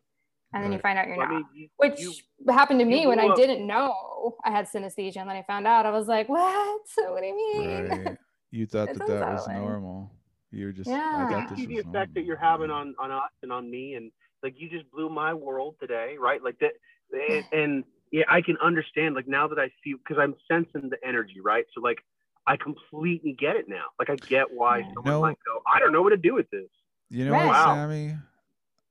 [0.55, 2.13] and then you find out you're I not mean, you- which you-
[2.49, 5.43] happened to me when blew I up- didn't know I had synesthesia, and then I
[5.43, 5.85] found out.
[5.85, 6.81] I was like, "What?
[6.97, 8.19] What do you mean?" Right.
[8.51, 9.67] You thought It's that that was unsettling.
[9.69, 10.13] normal.
[10.53, 11.03] You were just, Yeah.
[11.03, 13.51] I you thought this see the was effect that you're having on on us and
[13.53, 14.13] on me and
[14.45, 16.73] like you just blew my world today right like that
[17.13, 20.99] and, and yeah i can understand like now that i see because i'm sensing the
[21.05, 21.99] energy right so like
[22.47, 25.21] i completely get it now like i get why someone No.
[25.23, 26.71] might go i don't know what to do with this
[27.11, 27.47] You know Right.
[27.47, 27.75] what, Wow.
[27.75, 28.17] SAMI?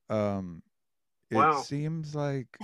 [0.09, 0.61] Um,
[1.33, 1.51] it Wow.
[1.51, 2.59] seems like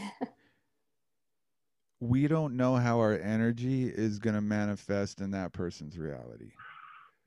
[2.00, 6.52] we don't know how our energy is going to manifest in that person's reality.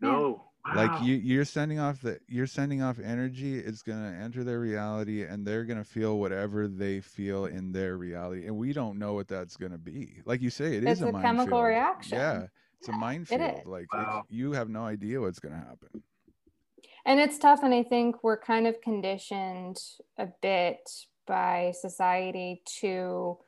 [0.00, 0.42] no
[0.74, 3.58] Like you, you're sending off the, you're sending off energy.
[3.58, 7.72] It's going to enter their reality, and they're going to feel whatever they feel in
[7.72, 10.20] their reality, and we don't know what that's going to be.
[10.24, 11.36] Like you say, it is It's a minefield.
[11.36, 12.18] chemical reaction.
[12.18, 12.46] Yeah,
[12.78, 14.22] it's a Yeah, it Like Wow.
[14.22, 16.02] it's, you have no idea what's going to happen.
[17.04, 19.78] and it's tough and i think we're kind of conditioned
[20.18, 20.90] a bit
[21.26, 23.38] by society to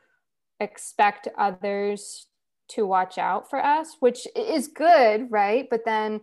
[0.61, 2.27] expect others
[2.69, 6.21] to watch out for us which is good right but then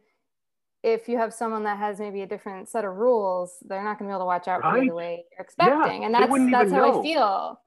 [0.84, 4.10] if you have someone that has maybe a different set of rules they're not going
[4.10, 6.72] to be able to watch out for you the way you're expecting and that's that's
[6.72, 6.99] how know.
[6.99, 7.60] i feel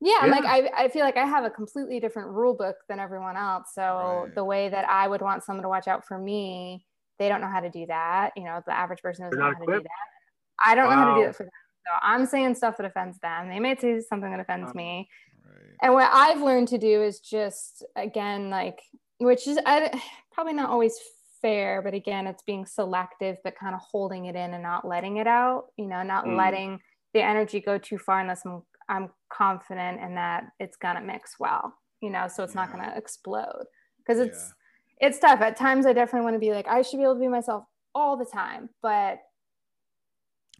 [0.00, 3.00] yeah, I'm like I, I feel like I have a completely different rule book than
[3.00, 3.68] everyone else.
[3.74, 3.82] So
[4.26, 4.34] Right.
[4.34, 6.84] the way that I would want someone to watch out for me,
[7.18, 8.32] they don't know how to do that.
[8.36, 9.84] You know, the average person doesn't know not how to do equipped.
[9.84, 10.68] that.
[10.70, 11.28] I don't know how to do Wow.
[11.30, 11.52] it for them.
[11.86, 13.48] So I'm saying stuff that offends them.
[13.48, 15.08] They may say something that offends Um, me.
[15.44, 15.76] Right.
[15.82, 18.80] And what I've learned to do is just again, like,
[19.18, 19.90] which is I,
[20.32, 20.98] probably not always
[21.40, 25.18] fair, but again, it's being selective, but kind of holding it in and not letting
[25.18, 25.66] it out.
[25.76, 26.36] You know, not Mm.
[26.36, 26.80] letting
[27.14, 31.72] the energy go too far unless I'm I'm confident in that it's gonna mix well.
[32.00, 33.64] You know, so it's not gonna explode
[33.98, 34.54] because it's
[34.98, 35.40] it's tough.
[35.40, 37.64] At times, I definitely want to be like I should be able to be myself
[37.94, 39.20] all the time, but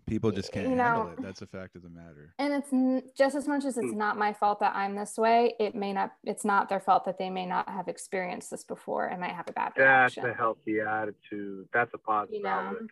[0.07, 1.21] People just can't you handle it.
[1.21, 2.33] That's a fact of the matter.
[2.39, 3.99] and it's n- just as much as it's Hmm.
[3.99, 7.19] not my fault that i'm this way it may not it's not their fault that
[7.19, 10.35] they may not have experienced this before and might have a bad that's reaction a
[10.35, 12.91] healthy attitude that's a positive you know outlook.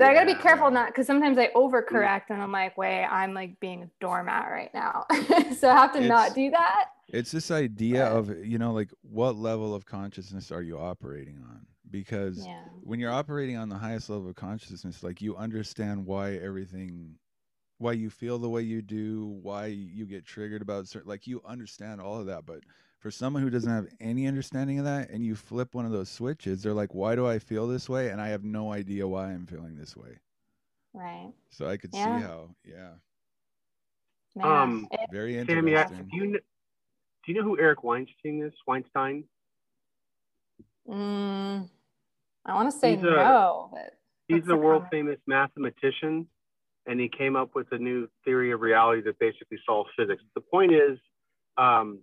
[0.00, 1.52] So i gotta be careful not because sometimes i mm.
[1.54, 5.04] overcorrect and i'm like wait i'm like being a doormat right now
[5.58, 8.72] so i have to It's- not do that It's this idea But- of, you know,
[8.72, 11.66] like what level of consciousness are you operating on?
[11.90, 16.34] Because yeah when you're operating on the highest level of consciousness, like you understand why
[16.34, 17.14] everything,
[17.78, 21.40] why you feel the way you do, why you get triggered about certain, like you
[21.46, 22.44] understand all of that.
[22.46, 22.60] But
[23.04, 26.08] for someone who doesn't have any understanding of that and you flip one of those
[26.08, 28.08] switches, they're like, why do I feel this way?
[28.08, 30.18] And I have no idea why I'm feeling this way.
[30.94, 32.02] right So I could Yeah.
[32.02, 32.94] see how, yeah,
[34.42, 38.54] Um, it- very SAMI, do you kn- do you know who Eric Weinstein is?
[38.66, 39.28] Weinstein.
[40.88, 41.68] mm,
[42.46, 43.98] i want to say He's a- no but
[44.28, 44.90] He's a world comment?
[44.90, 46.26] famous mathematician,
[46.86, 50.22] and he came up with a new theory of reality that basically solves physics.
[50.34, 50.98] The point is,
[51.58, 52.02] um,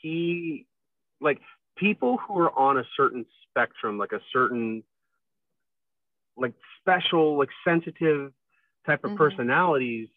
[0.00, 0.66] he
[1.20, 1.40] like
[1.76, 4.82] people who are on a certain spectrum, like a certain
[6.36, 8.32] like special, like sensitive
[8.86, 9.14] type of Mhm.
[9.14, 10.08] personalities,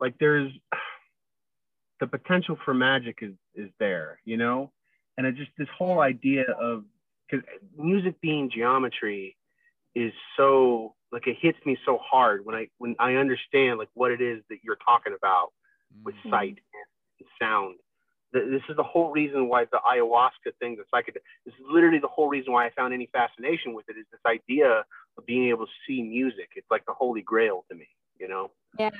[0.00, 0.52] like there's
[2.00, 4.72] the potential for magic is is there, you know?
[5.18, 6.84] And it just this whole idea of
[7.30, 7.44] because
[7.76, 9.36] music being geometry
[9.94, 14.10] is so like it hits me so hard when I when I understand like what
[14.12, 15.52] it is that you're talking about
[16.04, 16.30] with Mm.
[16.30, 16.58] sight
[17.20, 17.76] and sound.
[18.36, 21.98] Th- This is the whole reason why the ayahuasca thing, the psychedelic, this is literally
[21.98, 24.84] the whole reason why I found any fascination with it is this idea
[25.16, 26.50] of being able to see music.
[26.56, 28.50] It's like the holy grail to me, you know?
[28.78, 28.90] Yeah.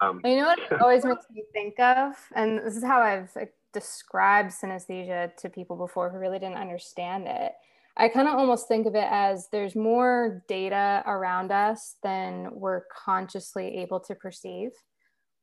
[0.00, 3.30] Um, You know what it always makes me think of, and this is how I've
[3.36, 7.52] like, described synesthesia to people before who really didn't understand it.
[7.96, 12.84] I kind of almost think of it as there's more data around us than we're
[12.86, 14.70] consciously able to perceive.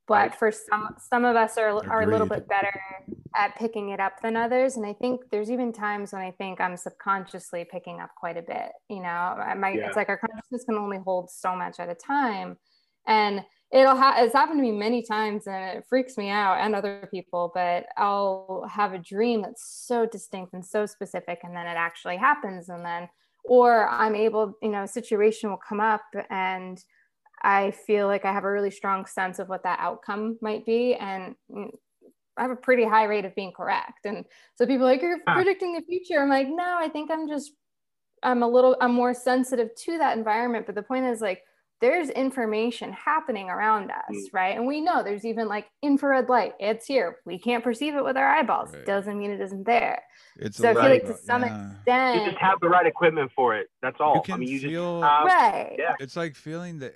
[0.07, 2.71] But for some, some of us are, are a little bit better
[3.35, 4.77] at picking it up than others.
[4.77, 8.41] And I think there's even times when I think I'm subconsciously picking up quite a
[8.41, 8.71] bit.
[8.89, 9.87] You know, might, Yeah.
[9.87, 12.57] it's like our consciousness can only hold so much at a time.
[13.05, 16.73] And it'll ha- it's happened to me many times and it freaks me out and
[16.73, 21.67] other people but i'll have a dream that's so distinct and so specific and then
[21.67, 23.09] it actually happens and then
[23.43, 26.81] or i'm able you know a situation will come up and
[27.43, 30.95] i feel like i have a really strong sense of what that outcome might be
[30.95, 31.69] and mm,
[32.39, 34.05] I have a pretty high rate of being correct.
[34.05, 34.23] And
[34.53, 35.33] so people are like, you're Ah.
[35.33, 36.21] predicting the future.
[36.21, 37.51] I'm like, no, I think I'm just,
[38.21, 40.67] I'm a little, I'm more sensitive to that environment.
[40.67, 41.41] But the point is like,
[41.81, 44.33] there's information happening around us, Mm.
[44.33, 44.55] right?
[44.55, 46.53] And we know there's even like infrared light.
[46.59, 47.17] It's here.
[47.25, 48.71] We can't perceive it with our eyeballs.
[48.71, 48.85] Right.
[48.85, 50.03] Doesn't mean it isn't there.
[50.39, 51.71] It's So I a feel lot like to some yeah.
[51.71, 53.65] extent, you just have the right equipment for it.
[53.81, 54.13] That's all.
[54.13, 55.75] You I can mean, you feel just have, right.
[55.79, 55.95] yeah.
[55.99, 56.93] it's like feeling the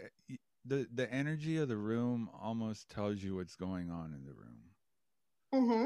[0.65, 5.85] the the energy of the room almost tells you what's going on in the room.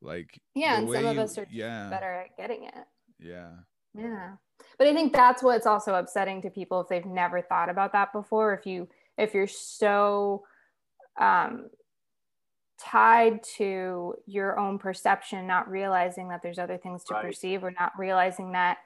[0.00, 0.78] Like Yeah.
[0.78, 2.86] And some way of you- us are yeah better at getting it.
[3.18, 3.50] yeah
[3.94, 4.36] Yeah.
[4.78, 8.12] But I think that's what's also upsetting to people if they've never thought about that
[8.12, 8.54] before.
[8.54, 10.44] If you if you're so
[11.18, 11.70] um,
[12.78, 17.24] tied to your own perception, not realizing that there's other things to Right.
[17.24, 18.78] perceive, or not realizing that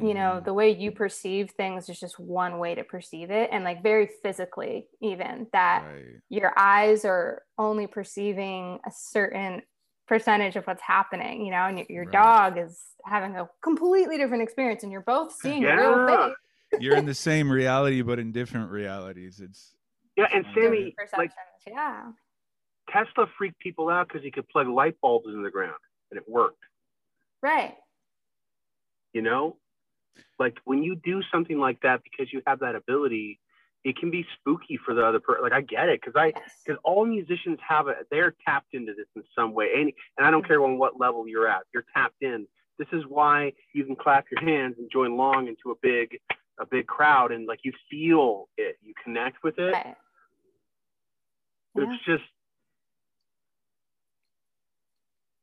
[0.00, 0.44] you know Mhm.
[0.44, 4.06] the way you perceive things is just one way to perceive it, and like very
[4.22, 9.62] physically, even that right your eyes are only perceiving a certain
[10.06, 12.12] percentage of what's happening, you know, and your, your Right.
[12.12, 16.16] dog is having a completely different experience and you're both seeing a real Yeah.
[16.16, 16.34] thing.
[16.80, 19.74] you're in the same reality but in different realities it's
[20.16, 20.26] yeah.
[20.34, 21.30] And SAMI, like
[21.66, 22.10] yeah.
[22.90, 25.78] Tesla freaked people out because he could plug light bulbs in the ground
[26.10, 26.62] and it worked.
[27.42, 27.76] Right.
[29.12, 29.56] You know,
[30.38, 33.40] like when you do something like that because you have that ability,
[33.84, 35.42] it can be spooky for the other person.
[35.42, 36.32] Like I get it because I
[36.64, 38.06] because all musicians have it.
[38.10, 41.26] They're tapped into this in some way, and and I don't care on what level
[41.28, 41.62] you're at.
[41.72, 42.46] You're tapped in.
[42.78, 46.18] This is why you can clap your hands and join long into a big
[46.60, 48.76] a big crowd and like you feel it.
[48.82, 49.72] You connect with it.
[49.72, 49.96] Right.
[51.76, 51.84] Yeah.
[51.84, 52.24] It's just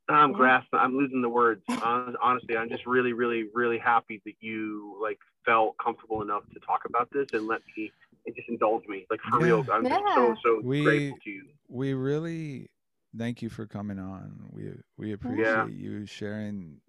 [0.07, 0.37] I'm Yeah.
[0.37, 0.79] grasping.
[0.79, 1.63] I'm losing the words.
[1.69, 6.81] Honestly, I'm just really, really, really happy that you like felt comfortable enough to talk
[6.85, 7.91] about this and let me
[8.25, 9.05] and just indulge me.
[9.09, 9.45] Like for Yeah.
[9.45, 11.43] real, I'm just so so We- grateful to you.
[11.69, 12.69] we really
[13.17, 16.81] thank you for coming on we we appreciate you sharing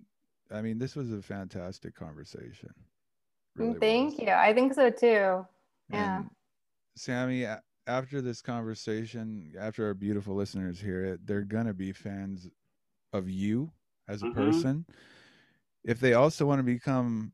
[0.50, 2.70] i mean this was a fantastic conversation
[3.54, 4.26] Really Thank was.
[4.26, 4.32] you.
[4.32, 5.46] I think so too.
[5.88, 6.18] Yeah.
[6.18, 6.30] And
[6.96, 7.46] SAMI
[7.86, 12.48] after this conversation after our beautiful listeners hear it they're gonna be fans
[13.16, 13.72] of you
[14.08, 14.66] as a Mhm.
[14.66, 14.86] person
[15.84, 17.32] if they also want to become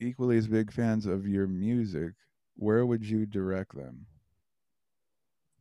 [0.00, 2.14] equally as big fans of your music
[2.56, 4.06] where would you direct them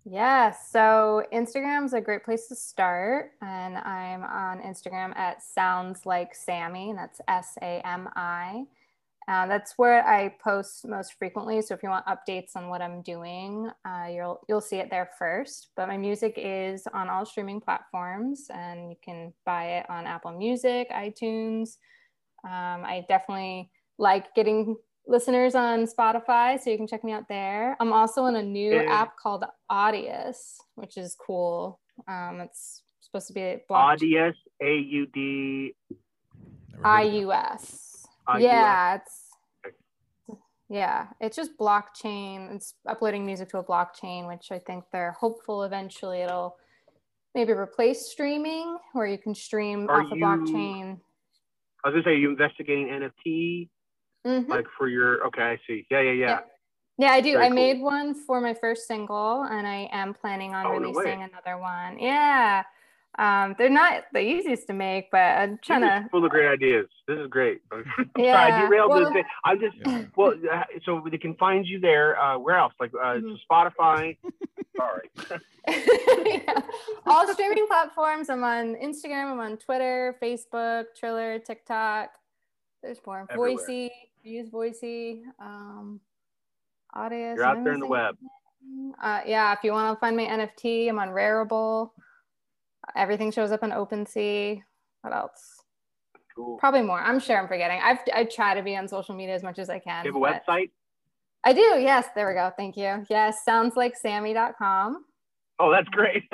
[0.06, 3.32] Yeah, so Instagram's a great place to start.
[3.42, 8.66] And I'm on Instagram at Sounds Like SAMI, and that's S A M I.
[9.28, 11.62] Uh, that's where I post most frequently.
[11.62, 15.10] So if you want updates on what I'm doing, uh, you'll you'll see it there
[15.18, 15.70] first.
[15.76, 20.32] But my music is on all streaming platforms, and you can buy it on Apple
[20.38, 21.78] Music, iTunes.
[22.44, 24.76] Um, I definitely like getting
[25.08, 27.78] listeners on Spotify, so you can check me out there.
[27.80, 31.80] I'm also in a new And- app called Audius, which is cool.
[32.08, 35.76] Um, it's supposed to be a block- Audius, A U D
[36.72, 37.14] Never heard of
[38.28, 38.32] it.
[38.32, 38.40] IUS.
[38.40, 38.42] IUS.
[38.42, 39.30] Yeah, it's
[40.70, 42.56] yeah, it's just blockchain.
[42.56, 46.58] It's uploading music to a blockchain, which I think they're hopeful eventually it'll
[47.36, 51.00] maybe replace streaming, where you can stream Are off a you- blockchain.
[51.84, 53.70] I was gonna say, are you investigating NFT
[54.26, 54.48] Mhm.
[54.48, 55.26] like for your?
[55.28, 55.86] Okay, I see.
[55.92, 56.28] Yeah, yeah, yeah.
[56.28, 56.40] Yeah.
[56.98, 57.34] Yeah, I do.
[57.34, 57.56] Very I cool.
[57.56, 61.58] made one for my first single, and I am planning on Oh, no releasing another
[61.58, 61.98] one.
[62.00, 62.64] Yeah.
[63.20, 66.10] Um, they're not the easiest to make, but I'm trying This to.
[66.10, 66.88] full of great ideas.
[67.08, 67.62] This is great.
[67.72, 67.84] I'm
[68.18, 69.24] sorry, I Yeah, derailed well- this thing.
[69.46, 70.04] I'm just Yeah.
[70.16, 72.20] well, uh, so they can find you there.
[72.20, 72.74] Uh, where else?
[72.80, 73.38] Like uh, Mhm.
[73.50, 74.18] Spotify.
[74.78, 75.10] Sorry.
[75.66, 76.60] Yeah.
[77.06, 78.30] All streaming platforms.
[78.30, 79.32] I'm on Instagram.
[79.32, 82.10] I'm on Twitter, Facebook, Triller, TikTok.
[82.82, 83.26] There's more.
[83.30, 83.52] Everywhere.
[83.58, 83.90] Voisey.
[84.24, 85.22] Use Voisey.
[85.40, 86.02] Um,
[86.96, 87.36] Audius.
[87.38, 88.18] You're out there in the web.
[89.02, 89.54] Uh, yeah.
[89.54, 91.92] If you want to find my NFT, I'm on Rarible.
[92.96, 94.62] Everything shows up on OpenSea.
[95.02, 95.62] What else?
[96.36, 96.58] Cool.
[96.58, 97.00] Probably more.
[97.00, 97.80] I'm sure I'm forgetting.
[97.84, 100.06] I've I try to be on social media as much as I can.
[100.06, 100.72] You have a website?
[101.44, 101.60] I do.
[101.60, 102.08] Yes.
[102.16, 102.52] There we go.
[102.58, 103.06] Thank you.
[103.10, 103.44] Yes.
[103.44, 105.06] Sounds like SAMI.com.
[105.60, 106.24] Oh, that's great.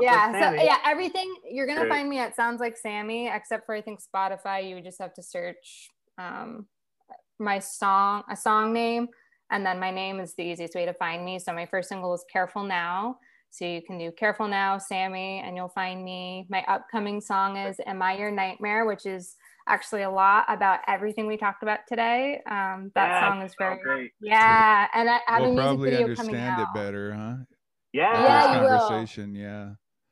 [0.00, 0.30] Yeah.
[0.32, 1.90] like so yeah, everything you're gonna Great.
[1.90, 4.68] find me at Sounds Like SAMI, except for I think Spotify.
[4.68, 6.66] You would just have to search um,
[7.38, 9.08] my song, a song name,
[9.50, 11.38] and then my name is the easiest way to find me.
[11.38, 13.18] So my first single is Careful Now.
[13.50, 16.46] So you can do Careful Now, SAMI, and you'll find me.
[16.50, 19.34] My upcoming song is Am I Your Nightmare, which is
[19.66, 22.42] actually a lot about everything we talked about today.
[22.50, 23.22] Um, that Yes.
[23.22, 24.12] song is very great.
[24.20, 26.68] yeah, and I have we'll a music probably video coming understand out.
[26.68, 27.36] it better, huh?
[27.92, 28.22] Yeah.
[28.22, 28.78] Yeah, this you will.
[28.78, 29.70] conversation, yeah.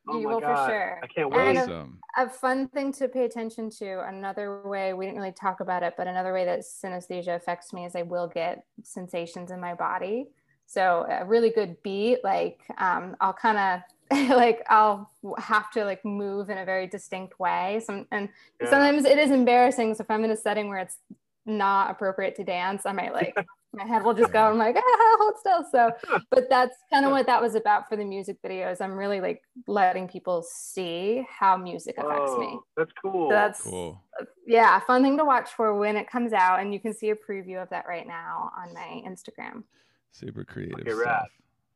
[0.09, 1.01] Oh You my will for sure.
[1.03, 1.69] I can't And wait.
[1.69, 5.83] a- a fun thing to pay attention to another way we didn't really talk about
[5.83, 9.75] it but another way that synesthesia affects me is i will get sensations in my
[9.75, 10.29] body
[10.75, 16.05] so a really good beat like um, i'll kind of like i'll have to like
[16.05, 18.29] move in a very distinct way Some, and
[18.61, 18.71] Yeah.
[18.71, 20.99] sometimes it is embarrassing so if i'm in a setting where it's
[21.47, 23.35] not appropriate to dance i might like
[23.73, 25.91] my head will just go i'm like ah, hold still so
[26.31, 29.43] but that's kind of what that was about for the music videos i'm really like
[29.67, 33.29] letting people see how music affects me Oh, That's cool.
[33.31, 34.01] so that's Cool.
[34.47, 37.17] yeah, fun thing to watch for when it comes out, and you can see a
[37.17, 39.65] preview of that right now on my Instagram.
[40.15, 41.03] Super creative Okay, rad.
[41.03, 41.29] stuff.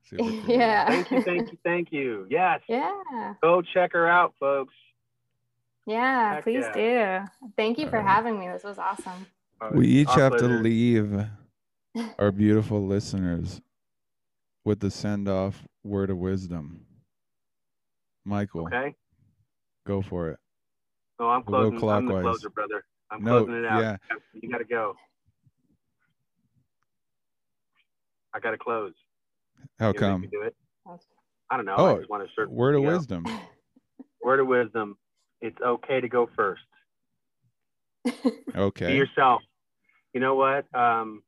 [0.05, 0.49] Super creative.
[0.49, 0.87] Yeah.
[0.87, 2.27] Thank you, thank you, thank you.
[2.31, 2.61] Yes.
[2.69, 4.75] Yeah, Go check her out, folks.
[5.87, 7.19] yeah, Heck please do.
[7.57, 8.15] Thank you for Alright.
[8.15, 8.49] having me.
[8.49, 9.27] This was awesome.
[9.61, 11.21] Uh, We each our have to leave
[12.19, 13.61] our beautiful listeners
[14.65, 16.85] with the send off word of wisdom.
[18.25, 18.95] Michael, Okay.
[19.87, 20.39] go for it.
[21.19, 21.89] No, I'm We'll go closing.
[21.91, 22.23] I'm the clockwise.
[22.39, 22.85] closer, brother.
[23.11, 23.81] I'm No, closing it out.
[23.83, 23.97] yeah.
[24.35, 24.95] You gotta go.
[28.39, 28.93] I gotta close.
[29.81, 30.23] How You come?
[30.31, 30.55] do it?
[31.51, 31.75] I don't know.
[31.77, 32.49] Oh, I just want to search.
[32.51, 32.97] Word of you know.
[32.97, 33.25] wisdom.
[34.23, 34.97] Word of wisdom.
[35.41, 36.63] It's okay to go first.
[38.07, 38.31] okay.
[38.55, 38.95] Be Okay.
[38.95, 39.43] yourself.
[40.15, 40.67] You know what?
[40.73, 41.23] Um,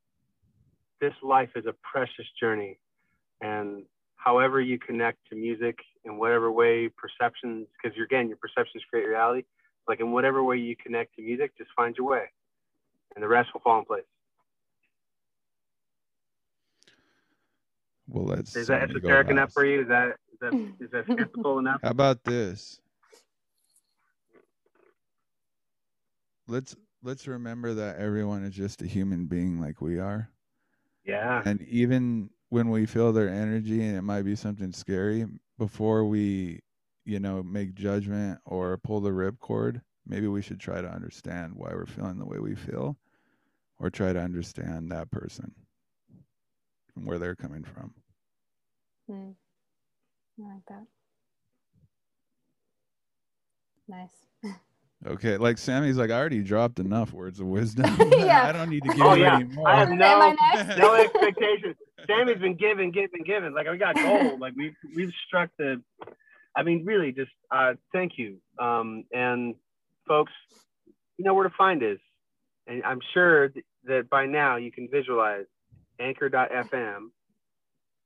[1.00, 2.78] this life is a precious journey,
[3.40, 3.84] and
[4.16, 9.06] however you connect to music in whatever way perceptions, because you're again your perceptions create
[9.06, 9.42] reality.
[9.88, 12.24] Like in whatever way you connect to music, just find your way,
[13.16, 14.04] and the rest will fall in place.
[18.10, 18.56] Well, let's.
[18.56, 19.82] Is that SAMI esoteric enough for you?
[19.82, 21.80] Is that is that is that skeptical enough?
[21.82, 22.80] How about this?
[26.48, 30.28] Let's let's remember that everyone is just a human being like we are.
[31.04, 31.42] Yeah.
[31.44, 36.60] And even when we feel their energy and it might be something scary, before we,
[37.04, 41.70] you know, make judgment or pull the ripcord, maybe we should try to understand why
[41.72, 42.96] we're feeling the way we feel
[43.78, 45.54] or try to understand that person
[46.96, 47.94] and where they're coming from.
[49.10, 49.30] Hmm.
[50.40, 50.86] I like that.
[53.88, 54.54] Nice.
[55.06, 57.86] Okay, like SAMI's like, I already dropped enough words of wisdom.
[58.18, 58.44] Yeah.
[58.46, 59.36] I don't need to give Oh you yeah.
[59.36, 59.66] any more.
[59.66, 60.34] I have no
[60.76, 61.76] no expectations.
[62.06, 63.54] SAMI's been giving, giving, giving.
[63.54, 64.40] Like we got gold.
[64.40, 65.80] Like we've we've struck the.
[66.54, 68.36] I mean, really, just uh, thank you.
[68.58, 69.54] Um, and
[70.06, 70.32] folks,
[71.16, 71.98] you know where to find us,
[72.66, 75.46] and I'm sure th- that by now you can visualize
[75.98, 77.08] Anchor.fm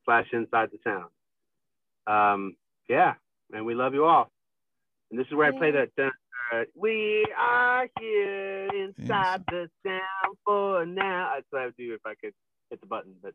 [0.05, 1.11] slash Inside the Sound.
[2.07, 2.57] Um,
[2.89, 3.15] yeah,
[3.53, 4.31] and we love you all.
[5.11, 5.91] And this is where I play that.
[5.99, 6.11] Uh,
[6.53, 11.33] uh, we are here inside the sound for now.
[11.35, 12.35] That's what I would do if I could
[12.71, 13.33] hit the button, but